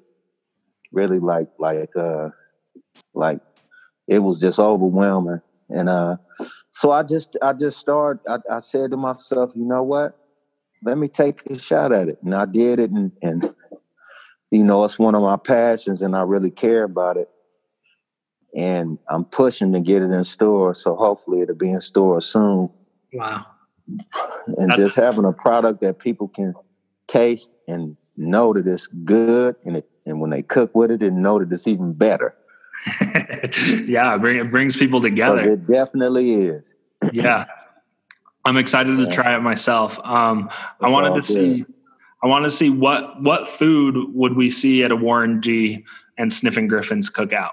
really 0.92 1.20
like 1.20 1.50
like 1.60 1.96
uh 1.98 2.30
like 3.14 3.42
it 4.08 4.20
was 4.20 4.40
just 4.40 4.60
overwhelming. 4.60 5.42
And 5.70 5.90
uh 5.90 6.18
so 6.72 6.92
I 6.92 7.04
just 7.04 7.38
I 7.42 7.54
just 7.54 7.80
started. 7.80 8.22
I, 8.28 8.38
I 8.58 8.60
said 8.60 8.92
to 8.92 8.98
myself, 8.98 9.52
you 9.56 9.66
know 9.66 9.84
what? 9.84 10.18
let 10.84 10.98
me 10.98 11.08
take 11.08 11.46
a 11.50 11.58
shot 11.58 11.92
at 11.92 12.10
it. 12.10 12.20
And 12.24 12.36
I 12.36 12.46
did 12.46 12.80
it 12.80 12.92
and, 12.92 13.12
and 13.22 13.54
you 14.52 14.64
know, 14.64 14.84
it's 14.84 15.00
one 15.00 15.16
of 15.16 15.22
my 15.22 15.38
passions 15.38 16.02
and 16.02 16.16
I 16.16 16.22
really 16.24 16.52
care 16.52 16.84
about 16.84 17.18
it. 17.18 17.30
And 18.56 19.00
I'm 19.10 19.26
pushing 19.26 19.74
to 19.74 19.80
get 19.80 20.04
it 20.04 20.12
in 20.12 20.24
store. 20.24 20.76
So 20.76 20.96
hopefully 20.96 21.42
it'll 21.42 21.56
be 21.56 21.72
in 21.72 21.82
store 21.82 22.22
soon. 22.22 22.70
Wow. 23.14 23.46
And 24.46 24.70
That's- 24.70 24.78
just 24.78 24.96
having 24.96 25.26
a 25.26 25.34
product 25.34 25.82
that 25.82 26.00
people 26.00 26.28
can 26.28 26.54
taste 27.08 27.56
and 27.68 27.98
know 28.16 28.54
that 28.54 28.68
it's 28.68 28.88
good 28.88 29.56
and 29.66 29.78
it 29.78 29.90
and 30.06 30.20
when 30.20 30.30
they 30.32 30.44
cook 30.44 30.76
with 30.76 30.92
it 30.92 31.02
and 31.02 31.24
know 31.24 31.40
that 31.40 31.52
it's 31.52 31.66
even 31.66 31.94
better. 31.94 32.36
yeah, 33.88 34.16
it 34.16 34.52
brings 34.52 34.76
people 34.76 35.02
together. 35.02 35.42
But 35.42 35.52
it 35.52 35.68
definitely 35.68 36.34
is. 36.34 36.74
yeah. 37.12 37.46
I'm 38.46 38.58
excited 38.58 38.98
to 38.98 39.08
try 39.08 39.36
it 39.36 39.40
myself. 39.40 39.98
Um, 40.04 40.50
I 40.82 40.90
wanted 40.90 41.16
to 41.16 41.22
see. 41.22 41.66
I 42.22 42.28
want 42.28 42.44
to 42.46 42.50
see 42.50 42.70
what 42.70 43.22
what 43.22 43.48
food 43.48 43.96
would 44.14 44.36
we 44.36 44.50
see 44.50 44.84
at 44.84 44.92
a 44.92 44.96
Warren 44.96 45.42
G 45.42 45.86
and 46.18 46.32
Sniffing 46.32 46.68
Griffins 46.68 47.10
cookout. 47.10 47.52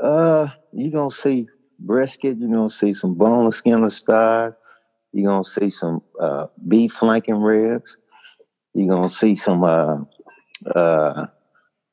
Uh, 0.00 0.48
you 0.72 0.90
gonna 0.90 1.10
see 1.10 1.48
brisket. 1.80 2.38
You're 2.38 2.54
gonna 2.54 2.70
see 2.70 2.94
some 2.94 3.14
boneless, 3.14 3.56
skinless 3.56 4.02
thighs. 4.02 4.52
You're 5.12 5.30
gonna 5.30 5.44
see 5.44 5.70
some 5.70 6.02
uh, 6.20 6.46
beef 6.68 6.92
flanking 6.92 7.40
ribs. 7.40 7.96
You're 8.74 8.88
gonna 8.88 9.08
see 9.08 9.34
some 9.34 9.64
uh, 9.64 9.98
uh, 10.74 11.26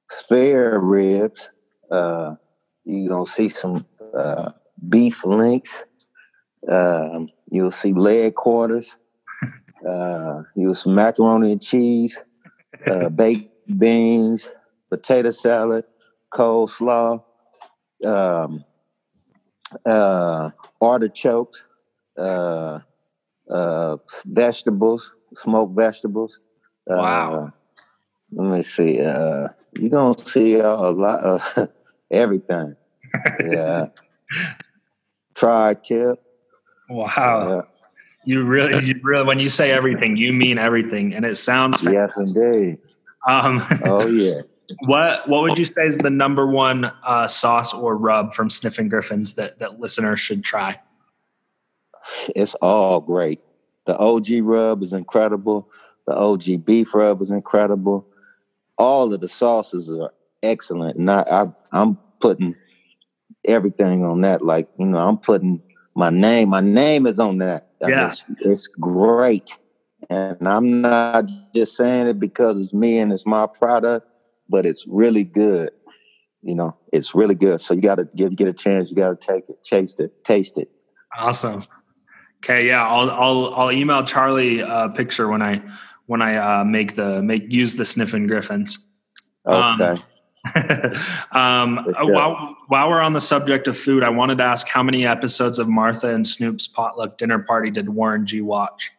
spare 0.10 0.80
ribs. 0.80 1.50
Uh, 1.94 2.36
you're 2.86 3.10
gonna 3.10 3.26
see 3.26 3.50
some 3.50 3.86
uh, 4.18 4.52
beef 4.90 5.24
links. 5.26 5.84
Um, 6.68 7.30
You'll 7.54 7.72
see 7.72 7.94
leg 7.94 8.36
quarters. 8.36 8.96
Uh, 9.86 10.44
you'll 10.56 10.74
see 10.74 10.90
macaroni 10.90 11.52
and 11.52 11.62
cheese, 11.62 12.18
uh, 12.88 13.10
baked 13.22 13.52
beans, 13.78 14.50
potato 14.90 15.30
salad, 15.30 15.84
coleslaw, 16.32 17.22
um, 18.06 18.64
uh, 19.86 20.52
artichokes, 20.80 21.66
uh, 22.18 22.80
uh, 23.50 23.98
vegetables, 24.26 25.12
smoked 25.36 25.76
vegetables. 25.76 26.40
Uh, 26.90 26.96
wow. 26.96 27.54
Let 28.32 28.52
me 28.52 28.64
see. 28.64 29.02
Uh, 29.02 29.50
you're 29.74 29.90
going 29.90 30.16
to 30.16 30.26
see 30.26 30.56
a 30.56 30.70
lot 30.76 31.20
of 31.20 31.70
everything. 32.14 32.76
yeah. 33.46 33.88
Tri 35.36 35.74
tip. 35.74 36.22
Wow. 36.90 37.50
Yeah. 37.50 37.62
You 38.26 38.44
really, 38.44 38.86
you 38.86 38.96
really, 39.04 39.26
when 39.26 39.40
you 39.40 39.50
say 39.50 39.66
everything, 39.66 40.16
you 40.16 40.32
mean 40.32 40.58
everything, 40.58 41.14
and 41.14 41.26
it 41.26 41.36
sounds. 41.36 41.82
Fantastic. 41.82 42.16
Yes, 42.18 42.36
indeed. 42.36 42.78
Um, 43.28 43.62
oh 43.84 44.08
yeah. 44.08 44.42
What 44.86 45.28
What 45.28 45.44
would 45.44 45.60
you 45.60 45.66
say 45.66 45.86
is 45.86 45.98
the 45.98 46.10
number 46.10 46.48
one 46.48 46.92
uh, 47.06 47.28
sauce 47.28 47.74
or 47.74 47.98
rub 47.98 48.34
from 48.34 48.50
Sniffing 48.50 48.88
Griffins 48.88 49.34
that 49.34 49.60
that 49.60 49.80
listeners 49.80 50.20
should 50.20 50.44
try? 50.44 50.80
It's 52.36 52.54
all 52.56 53.02
great. 53.02 53.42
The 53.86 53.98
OG 53.98 54.28
rub 54.42 54.82
is 54.84 54.94
incredible. 54.94 55.70
The 56.08 56.16
OG 56.16 56.66
beef 56.66 56.94
rub 56.94 57.22
is 57.22 57.32
incredible. 57.32 58.08
All 58.78 59.14
of 59.14 59.20
the 59.20 59.28
sauces 59.28 59.90
are 59.90 60.14
excellent, 60.42 60.98
and 60.98 61.12
I, 61.12 61.24
I 61.30 61.46
I'm 61.74 61.98
putting 62.24 62.56
everything 63.44 64.06
on 64.06 64.22
that. 64.22 64.42
Like 64.42 64.70
you 64.80 64.86
know, 64.86 64.98
I'm 64.98 65.18
putting 65.18 65.62
my 65.94 66.10
name. 66.10 66.50
My 66.50 66.62
name 66.62 67.06
is 67.06 67.20
on 67.20 67.40
that. 67.40 67.68
Yeah. 67.82 68.08
It's, 68.08 68.24
it's, 68.40 68.68
great. 68.68 69.58
And 70.10 70.48
I'm 70.48 70.82
not 70.82 71.26
just 71.54 71.76
saying 71.76 72.08
it 72.08 72.18
because 72.18 72.58
it's 72.58 72.74
me 72.74 72.98
and 72.98 73.12
it's 73.12 73.26
my 73.26 73.46
product, 73.46 74.08
but 74.48 74.66
it's 74.66 74.86
really 74.88 75.26
good. 75.26 75.72
You 76.42 76.56
know, 76.56 76.78
it's 76.94 77.14
really 77.14 77.36
good. 77.36 77.60
So 77.60 77.74
you 77.74 77.82
got 77.82 77.96
to 77.96 78.08
give 78.16 78.36
get 78.38 78.48
a 78.48 78.54
chance. 78.54 78.90
You 78.90 78.96
got 78.96 79.20
to 79.20 79.28
take 79.34 79.50
it, 79.50 79.58
taste 79.66 80.00
it, 80.00 80.24
taste 80.24 80.58
it. 80.58 80.70
Awesome. 81.18 81.62
Okay, 82.38 82.68
yeah, 82.68 82.88
I'll 82.88 83.12
I'll 83.12 83.54
I'll 83.54 83.72
email 83.72 84.06
Charlie 84.06 84.62
a 84.62 84.90
picture 84.90 85.28
when 85.28 85.42
I 85.42 85.62
when 86.06 86.22
I 86.22 86.38
uh, 86.38 86.64
make 86.64 86.96
the 86.96 87.22
make 87.22 87.44
use 87.50 87.76
the 87.76 87.86
sniffing 87.86 88.28
griffins. 88.28 88.78
Okay. 89.46 89.84
Um, 89.84 89.98
um, 91.32 91.80
uh, 91.80 92.06
while, 92.06 92.58
while 92.68 92.90
we're 92.90 93.02
on 93.02 93.14
the 93.14 93.22
subject 93.22 93.68
of 93.68 93.78
food, 93.78 94.04
I 94.04 94.10
wanted 94.10 94.40
to 94.40 94.44
ask 94.44 94.68
how 94.68 94.84
many 94.84 95.06
episodes 95.06 95.58
of 95.58 95.70
Martha 95.70 96.14
and 96.14 96.28
Snoop's 96.28 96.68
potluck 96.68 97.18
dinner 97.18 97.40
party 97.40 97.72
did 97.72 97.90
Warren 97.90 98.26
G 98.26 98.42
watch? 98.42 98.92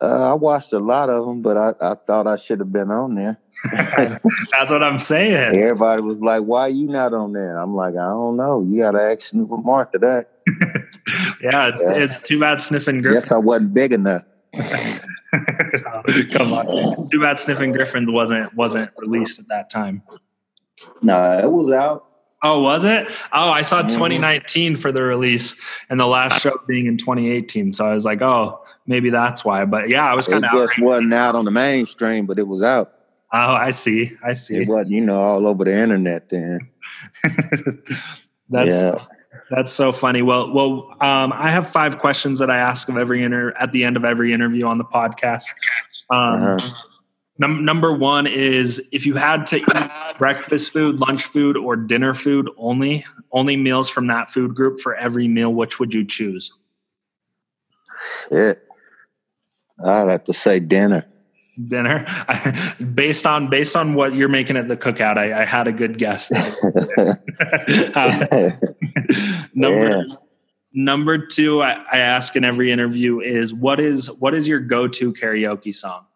Uh, 0.00 0.30
I 0.30 0.34
watched 0.34 0.72
a 0.72 0.78
lot 0.78 1.10
of 1.10 1.26
them, 1.26 1.42
but 1.42 1.56
I, 1.56 1.74
I 1.80 1.94
thought 1.94 2.26
I 2.26 2.36
should 2.36 2.58
have 2.60 2.72
been 2.72 2.90
on 2.90 3.14
there. 3.14 3.38
That's 3.72 4.70
what 4.70 4.82
I'm 4.82 4.98
saying. 4.98 5.56
Everybody 5.56 6.02
was 6.02 6.18
like, 6.18 6.42
"Why 6.42 6.66
you 6.66 6.86
not 6.86 7.14
on 7.14 7.32
there?" 7.32 7.56
I'm 7.58 7.74
like, 7.74 7.94
"I 7.94 8.08
don't 8.08 8.36
know. 8.36 8.62
You 8.62 8.80
got 8.80 8.92
to 8.92 9.00
ask 9.00 9.22
Snoop 9.22 9.50
and 9.52 9.64
Martha 9.64 9.98
that." 9.98 10.28
yeah, 11.40 11.68
it's, 11.68 11.82
yeah. 11.82 11.94
it's 11.94 12.20
too 12.20 12.38
bad 12.38 12.60
sniffing. 12.60 13.00
Griffin. 13.00 13.20
Guess 13.20 13.32
I 13.32 13.38
wasn't 13.38 13.72
big 13.72 13.92
enough. 13.92 14.24
Come 16.32 16.52
on. 16.52 17.10
Too 17.10 17.20
bad 17.20 17.40
Sniffing 17.40 17.72
Griffin 17.72 18.12
wasn't 18.12 18.54
wasn't 18.54 18.90
released 18.98 19.38
at 19.38 19.48
that 19.48 19.70
time. 19.70 20.02
No, 21.02 21.38
it 21.38 21.50
was 21.50 21.70
out. 21.70 22.06
Oh, 22.42 22.60
was 22.60 22.84
it? 22.84 23.08
Oh, 23.32 23.48
I 23.50 23.62
saw 23.62 23.78
mm-hmm. 23.78 23.88
2019 23.88 24.76
for 24.76 24.92
the 24.92 25.02
release 25.02 25.56
and 25.88 25.98
the 25.98 26.06
last 26.06 26.42
show 26.42 26.60
being 26.68 26.84
in 26.86 26.98
2018. 26.98 27.72
So 27.72 27.86
I 27.86 27.94
was 27.94 28.04
like, 28.04 28.20
oh, 28.20 28.62
maybe 28.86 29.08
that's 29.08 29.46
why. 29.46 29.64
But 29.64 29.88
yeah, 29.88 30.04
I 30.04 30.14
was 30.14 30.28
kind 30.28 30.44
of 30.44 30.50
just 30.50 30.78
wasn't 30.78 31.14
out 31.14 31.34
on 31.34 31.46
the 31.46 31.50
mainstream, 31.50 32.26
but 32.26 32.38
it 32.38 32.46
was 32.46 32.62
out. 32.62 32.92
Oh, 33.32 33.54
I 33.54 33.70
see. 33.70 34.12
I 34.22 34.34
see. 34.34 34.58
It 34.58 34.68
wasn't, 34.68 34.90
you 34.90 35.00
know, 35.00 35.16
all 35.16 35.46
over 35.46 35.64
the 35.64 35.74
internet 35.74 36.28
then. 36.28 36.68
that's 38.50 38.68
yeah. 38.68 39.02
That's 39.50 39.72
so 39.72 39.92
funny. 39.92 40.22
Well, 40.22 40.52
well, 40.52 40.96
um, 41.00 41.32
I 41.32 41.50
have 41.50 41.68
five 41.68 41.98
questions 41.98 42.38
that 42.38 42.50
I 42.50 42.58
ask 42.58 42.88
of 42.88 42.96
every 42.96 43.22
inter 43.22 43.52
at 43.58 43.72
the 43.72 43.84
end 43.84 43.96
of 43.96 44.04
every 44.04 44.32
interview 44.32 44.66
on 44.66 44.78
the 44.78 44.84
podcast. 44.84 45.44
Um, 46.10 46.42
uh-huh. 46.42 46.68
num- 47.38 47.64
number 47.64 47.92
one 47.92 48.26
is 48.26 48.86
if 48.92 49.06
you 49.06 49.14
had 49.14 49.46
to 49.46 49.56
eat 49.56 50.18
breakfast 50.18 50.72
food, 50.72 50.98
lunch 50.98 51.24
food, 51.24 51.56
or 51.56 51.76
dinner 51.76 52.14
food 52.14 52.50
only, 52.56 53.04
only 53.32 53.56
meals 53.56 53.88
from 53.88 54.06
that 54.08 54.30
food 54.30 54.54
group 54.54 54.80
for 54.80 54.94
every 54.96 55.28
meal, 55.28 55.52
which 55.52 55.78
would 55.78 55.94
you 55.94 56.04
choose? 56.04 56.52
Shit. 58.28 58.66
I'd 59.84 60.08
have 60.08 60.24
to 60.24 60.32
say 60.32 60.60
dinner. 60.60 61.06
Dinner, 61.68 62.04
based 62.94 63.26
on 63.26 63.48
based 63.48 63.76
on 63.76 63.94
what 63.94 64.14
you're 64.14 64.28
making 64.28 64.56
at 64.56 64.68
the 64.68 64.76
cookout, 64.76 65.16
I, 65.18 65.42
I 65.42 65.44
had 65.44 65.68
a 65.68 65.72
good 65.72 65.98
guess. 65.98 66.30
uh, 66.98 67.14
number 69.54 69.88
yeah. 69.88 70.02
number 70.72 71.18
two, 71.18 71.62
I, 71.62 71.84
I 71.92 71.98
ask 71.98 72.34
in 72.34 72.44
every 72.44 72.72
interview 72.72 73.20
is 73.20 73.54
what 73.54 73.78
is 73.78 74.10
what 74.10 74.34
is 74.34 74.48
your 74.48 74.60
go 74.60 74.88
to 74.88 75.12
karaoke 75.12 75.74
song? 75.74 76.06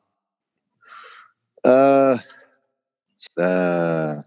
Uh, 1.64 2.18
uh, 3.38 4.22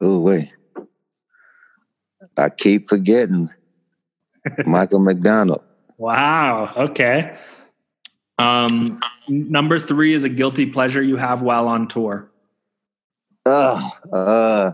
oh 0.00 0.18
wait, 0.18 0.50
I 2.36 2.48
keep 2.48 2.88
forgetting 2.88 3.50
Michael 4.66 5.00
McDonald. 5.00 5.62
Wow. 5.98 6.72
Okay. 6.76 7.36
Um, 8.38 9.00
number 9.28 9.78
three 9.78 10.12
is 10.12 10.24
a 10.24 10.28
guilty 10.28 10.66
pleasure 10.66 11.02
you 11.02 11.16
have 11.16 11.42
while 11.42 11.68
on 11.68 11.86
tour. 11.88 12.30
Uh, 13.46 13.90
uh, 14.12 14.72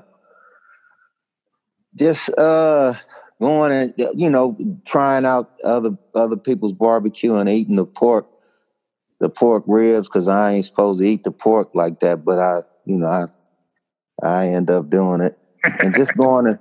just 1.94 2.30
uh, 2.38 2.94
going 3.40 3.72
and 3.72 3.94
you 4.14 4.30
know 4.30 4.56
trying 4.86 5.26
out 5.26 5.50
other 5.64 5.90
other 6.14 6.36
people's 6.36 6.72
barbecue 6.72 7.34
and 7.34 7.48
eating 7.48 7.76
the 7.76 7.84
pork, 7.84 8.28
the 9.18 9.28
pork 9.28 9.64
ribs 9.66 10.08
because 10.08 10.28
I 10.28 10.52
ain't 10.52 10.64
supposed 10.64 11.00
to 11.00 11.06
eat 11.06 11.24
the 11.24 11.32
pork 11.32 11.70
like 11.74 12.00
that, 12.00 12.24
but 12.24 12.38
I 12.38 12.62
you 12.86 12.96
know 12.96 13.08
I 13.08 13.26
I 14.22 14.48
end 14.48 14.70
up 14.70 14.88
doing 14.88 15.20
it 15.20 15.36
and 15.64 15.94
just 15.94 16.16
going 16.16 16.46
and 16.46 16.58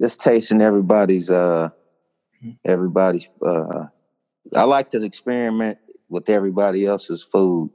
just 0.00 0.20
tasting 0.20 0.60
everybody's 0.60 1.30
uh 1.30 1.70
everybody's 2.64 3.28
uh 3.44 3.86
I 4.54 4.64
like 4.64 4.90
to 4.90 5.02
experiment 5.02 5.78
with 6.08 6.28
everybody 6.28 6.86
else's 6.86 7.22
food. 7.22 7.70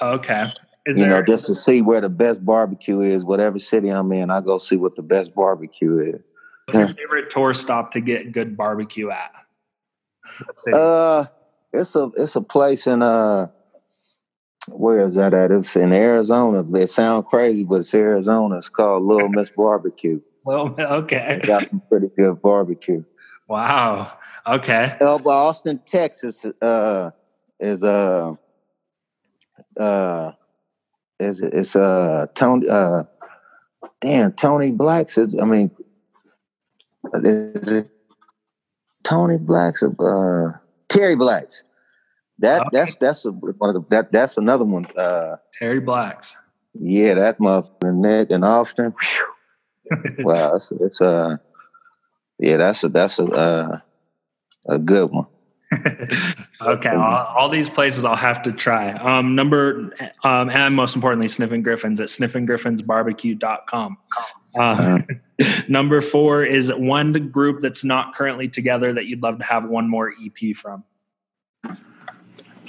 Okay. 0.00 0.52
Is 0.86 0.96
you 0.96 1.04
there, 1.04 1.18
know, 1.18 1.22
just 1.22 1.46
to 1.46 1.54
see 1.54 1.82
where 1.82 2.00
the 2.00 2.08
best 2.08 2.44
barbecue 2.44 3.00
is, 3.00 3.24
whatever 3.24 3.58
city 3.58 3.88
I'm 3.88 4.12
in, 4.12 4.30
I 4.30 4.40
go 4.40 4.58
see 4.58 4.76
what 4.76 4.94
the 4.94 5.02
best 5.02 5.34
barbecue 5.34 6.14
is. 6.14 6.20
What's 6.66 6.78
your 6.78 6.88
favorite 6.96 7.30
tour 7.30 7.54
stop 7.54 7.90
to 7.92 8.00
get 8.00 8.32
good 8.32 8.56
barbecue 8.56 9.10
at? 9.10 9.32
Uh, 10.72 11.24
it's 11.72 11.94
a 11.96 12.10
it's 12.16 12.36
a 12.36 12.40
place 12.40 12.86
in 12.86 13.02
uh, 13.02 13.48
where 14.68 15.04
is 15.04 15.14
that 15.14 15.34
at? 15.34 15.50
It's 15.50 15.76
in 15.76 15.92
Arizona. 15.92 16.64
It 16.76 16.88
sounds 16.88 17.26
crazy, 17.28 17.64
but 17.64 17.80
it's 17.80 17.94
Arizona. 17.94 18.58
It's 18.58 18.68
called 18.68 19.04
Little 19.04 19.28
Miss 19.28 19.50
Barbecue. 19.50 20.20
Well, 20.46 20.76
okay. 20.78 21.40
They 21.42 21.48
got 21.48 21.66
some 21.66 21.82
pretty 21.88 22.06
good 22.16 22.40
barbecue. 22.40 23.02
Wow. 23.48 24.16
Okay. 24.46 24.96
Uh, 25.00 25.16
Austin, 25.26 25.80
Texas, 25.86 26.44
uh, 26.60 27.10
is 27.60 27.82
uh, 27.82 28.32
uh, 29.78 30.32
is 31.20 31.40
is 31.40 31.76
uh 31.76 32.26
Tony 32.34 32.68
uh, 32.68 33.04
damn 34.00 34.32
Tony 34.32 34.72
Black's. 34.72 35.18
I 35.18 35.44
mean, 35.44 35.70
is 37.14 37.68
it 37.68 37.90
Tony 39.04 39.38
Black's? 39.38 39.82
Uh, 39.82 40.52
Terry 40.88 41.14
Black's. 41.14 41.62
That 42.38 42.62
okay. 42.62 42.68
that's 42.72 42.96
that's 42.96 43.24
a, 43.24 43.32
that 43.90 44.08
that's 44.12 44.36
another 44.36 44.64
one. 44.64 44.84
Uh, 44.96 45.36
Terry 45.58 45.80
Black's. 45.80 46.36
Yeah, 46.78 47.14
that 47.14 47.38
motherfucker. 47.38 48.30
And 48.30 48.44
Austin. 48.44 48.94
wow, 50.18 50.56
it's, 50.56 50.72
it's 50.72 51.00
uh 51.00 51.36
yeah, 52.38 52.56
that's 52.56 52.84
a 52.84 52.88
that's 52.88 53.18
a 53.18 53.24
uh, 53.24 53.78
a 54.68 54.78
good 54.78 55.10
one. 55.10 55.26
okay, 56.60 56.90
all, 56.90 57.26
all, 57.36 57.48
these 57.48 57.68
places 57.68 58.04
I'll 58.04 58.14
have 58.14 58.40
to 58.42 58.52
try. 58.52 58.92
Um, 58.92 59.34
number 59.34 59.92
um, 60.22 60.48
and 60.48 60.76
most 60.76 60.94
importantly, 60.94 61.26
Sniffing 61.26 61.62
Griffins 61.62 61.98
at 61.98 62.08
sniffinggriffins.barbecue.com. 62.08 63.98
Uh, 64.56 64.62
uh, 64.62 64.98
number 65.68 66.00
four 66.00 66.44
is 66.44 66.72
one 66.72 67.30
group 67.30 67.62
that's 67.62 67.82
not 67.82 68.14
currently 68.14 68.48
together 68.48 68.92
that 68.92 69.06
you'd 69.06 69.22
love 69.22 69.38
to 69.38 69.44
have 69.44 69.64
one 69.64 69.88
more 69.88 70.12
EP 70.24 70.54
from. 70.54 70.84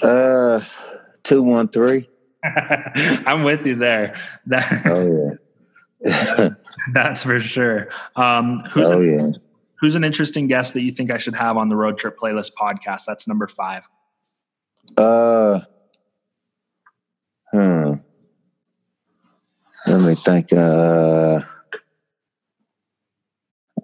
Uh, 0.02 0.62
two 1.24 1.44
one 1.44 1.68
three. 1.68 2.10
I'm 2.44 3.44
with 3.44 3.66
you 3.66 3.76
there. 3.76 4.16
That, 4.48 4.82
oh 4.86 5.38
yeah. 6.04 6.50
that's 6.94 7.24
for 7.24 7.40
sure. 7.40 7.90
Um, 8.16 8.64
who's 8.70 8.90
oh, 8.90 9.02
yeah. 9.02 9.32
Who's 9.80 9.96
an 9.96 10.04
interesting 10.04 10.48
guest 10.48 10.74
that 10.74 10.82
you 10.82 10.92
think 10.92 11.12
I 11.12 11.18
should 11.18 11.36
have 11.36 11.58
on 11.58 11.70
the 11.70 11.76
Road 11.76 11.98
Trip 11.98 12.18
Playlist 12.18 12.52
podcast? 12.60 13.06
That's 13.06 13.28
number 13.28 13.48
five. 13.48 13.84
Uh, 14.96 15.60
hmm. 17.52 17.94
Let 19.86 20.02
me 20.02 20.16
think. 20.16 20.52
Uh, 20.52 21.42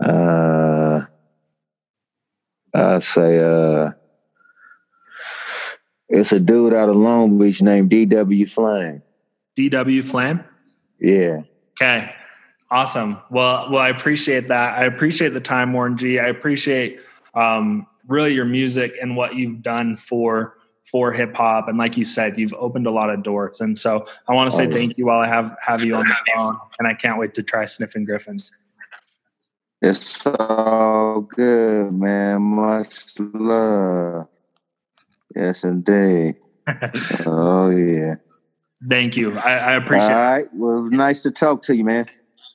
uh, 0.03 1.01
I 2.73 2.99
say, 2.99 3.39
uh, 3.39 3.91
it's 6.09 6.31
a 6.31 6.39
dude 6.39 6.73
out 6.73 6.89
of 6.89 6.95
Long 6.95 7.37
Beach 7.37 7.61
named 7.61 7.91
DW 7.91 8.49
Flame. 8.49 9.03
DW 9.57 10.03
Flame? 10.03 10.43
Yeah. 10.99 11.41
Okay. 11.79 12.13
Awesome. 12.71 13.17
Well, 13.29 13.69
well, 13.71 13.81
I 13.81 13.89
appreciate 13.89 14.47
that. 14.47 14.77
I 14.77 14.85
appreciate 14.85 15.33
the 15.33 15.41
time, 15.41 15.73
Warren 15.73 15.97
G. 15.97 16.19
I 16.19 16.27
appreciate 16.27 16.99
um, 17.35 17.85
really 18.07 18.33
your 18.33 18.45
music 18.45 18.97
and 19.01 19.15
what 19.15 19.35
you've 19.35 19.61
done 19.61 19.95
for 19.95 20.57
for 20.85 21.11
hip 21.11 21.35
hop. 21.35 21.67
And 21.67 21.77
like 21.77 21.97
you 21.97 22.05
said, 22.05 22.37
you've 22.37 22.53
opened 22.53 22.87
a 22.87 22.91
lot 22.91 23.09
of 23.09 23.23
doors. 23.23 23.61
And 23.61 23.77
so 23.77 24.05
I 24.27 24.33
want 24.33 24.51
to 24.51 24.55
say 24.55 24.67
oh, 24.67 24.71
thank 24.71 24.97
you 24.97 25.05
while 25.05 25.19
I 25.19 25.27
have 25.27 25.55
have 25.61 25.83
you 25.83 25.95
on 25.95 26.05
the 26.05 26.15
phone. 26.33 26.57
And 26.79 26.87
I 26.87 26.93
can't 26.93 27.19
wait 27.19 27.33
to 27.35 27.43
try 27.43 27.65
sniffing 27.65 28.05
Griffins. 28.05 28.51
It's 29.81 30.25
all 30.25 31.21
good, 31.21 31.93
man. 31.93 32.41
Much 32.41 33.05
love. 33.17 34.27
Yes, 35.35 35.63
indeed. 35.63 36.35
oh 37.25 37.69
yeah. 37.69 38.15
Thank 38.87 39.17
you. 39.17 39.37
I, 39.37 39.57
I 39.57 39.73
appreciate. 39.75 40.11
All 40.11 40.15
right. 40.15 40.45
Well, 40.53 40.83
nice 40.83 41.23
to 41.23 41.31
talk 41.31 41.63
to 41.63 41.75
you, 41.75 41.83
man. 41.83 42.05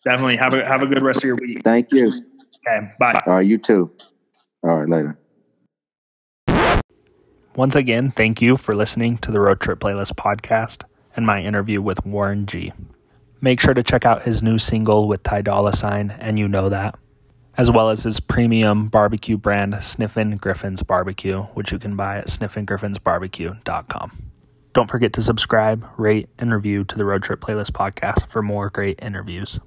Definitely 0.05 0.37
have 0.37 0.55
a 0.55 0.65
have 0.65 0.83
a 0.83 0.87
good 0.87 1.03
rest 1.03 1.19
of 1.19 1.25
your 1.25 1.37
week. 1.37 1.63
Thank 1.65 1.93
you. 1.93 2.09
Okay, 2.09 2.93
bye. 2.99 3.21
All 3.27 3.35
right, 3.35 3.47
you 3.47 3.59
too. 3.59 3.91
All 4.63 4.79
right, 4.79 4.89
later. 4.89 5.19
Once 7.57 7.75
again, 7.75 8.13
thank 8.13 8.41
you 8.41 8.57
for 8.57 8.75
listening 8.75 9.19
to 9.19 9.33
the 9.33 9.41
Road 9.41 9.61
Trip 9.61 9.81
Playlist 9.81 10.13
podcast 10.13 10.85
and 11.17 11.27
my 11.27 11.43
interview 11.43 11.83
with 11.83 12.05
Warren 12.07 12.47
G. 12.47 12.73
Make 13.41 13.61
sure 13.61 13.75
to 13.75 13.83
check 13.83 14.05
out 14.05 14.23
his 14.23 14.43
new 14.43 14.59
single 14.59 15.09
with 15.09 15.23
Ty 15.25 15.43
Dolla 15.43 15.73
Sign, 15.73 16.11
and 16.21 16.39
you 16.39 16.47
know 16.47 16.69
that, 16.69 16.97
as 17.57 17.71
well 17.71 17.91
as 17.91 18.05
his 18.05 18.21
premium 18.21 18.87
barbecue 18.87 19.37
brand, 19.37 19.77
Sniffin' 19.83 20.37
Griffin's 20.37 20.83
Barbecue, 20.83 21.43
which 21.55 21.73
you 21.73 21.79
can 21.79 21.97
buy 21.97 22.19
at 22.19 22.29
sniffingriffinsbarbecue.com. 22.29 24.23
Don't 24.73 24.91
forget 24.91 25.13
to 25.15 25.23
subscribe, 25.23 25.85
rate, 25.97 26.29
and 26.39 26.53
review 26.53 26.85
to 26.85 26.97
the 26.97 27.05
Road 27.05 27.25
Trip 27.25 27.41
Playlist 27.41 27.73
podcast 27.73 28.31
for 28.31 28.43
more 28.43 28.71
great 28.71 29.01
interviews. 29.03 29.59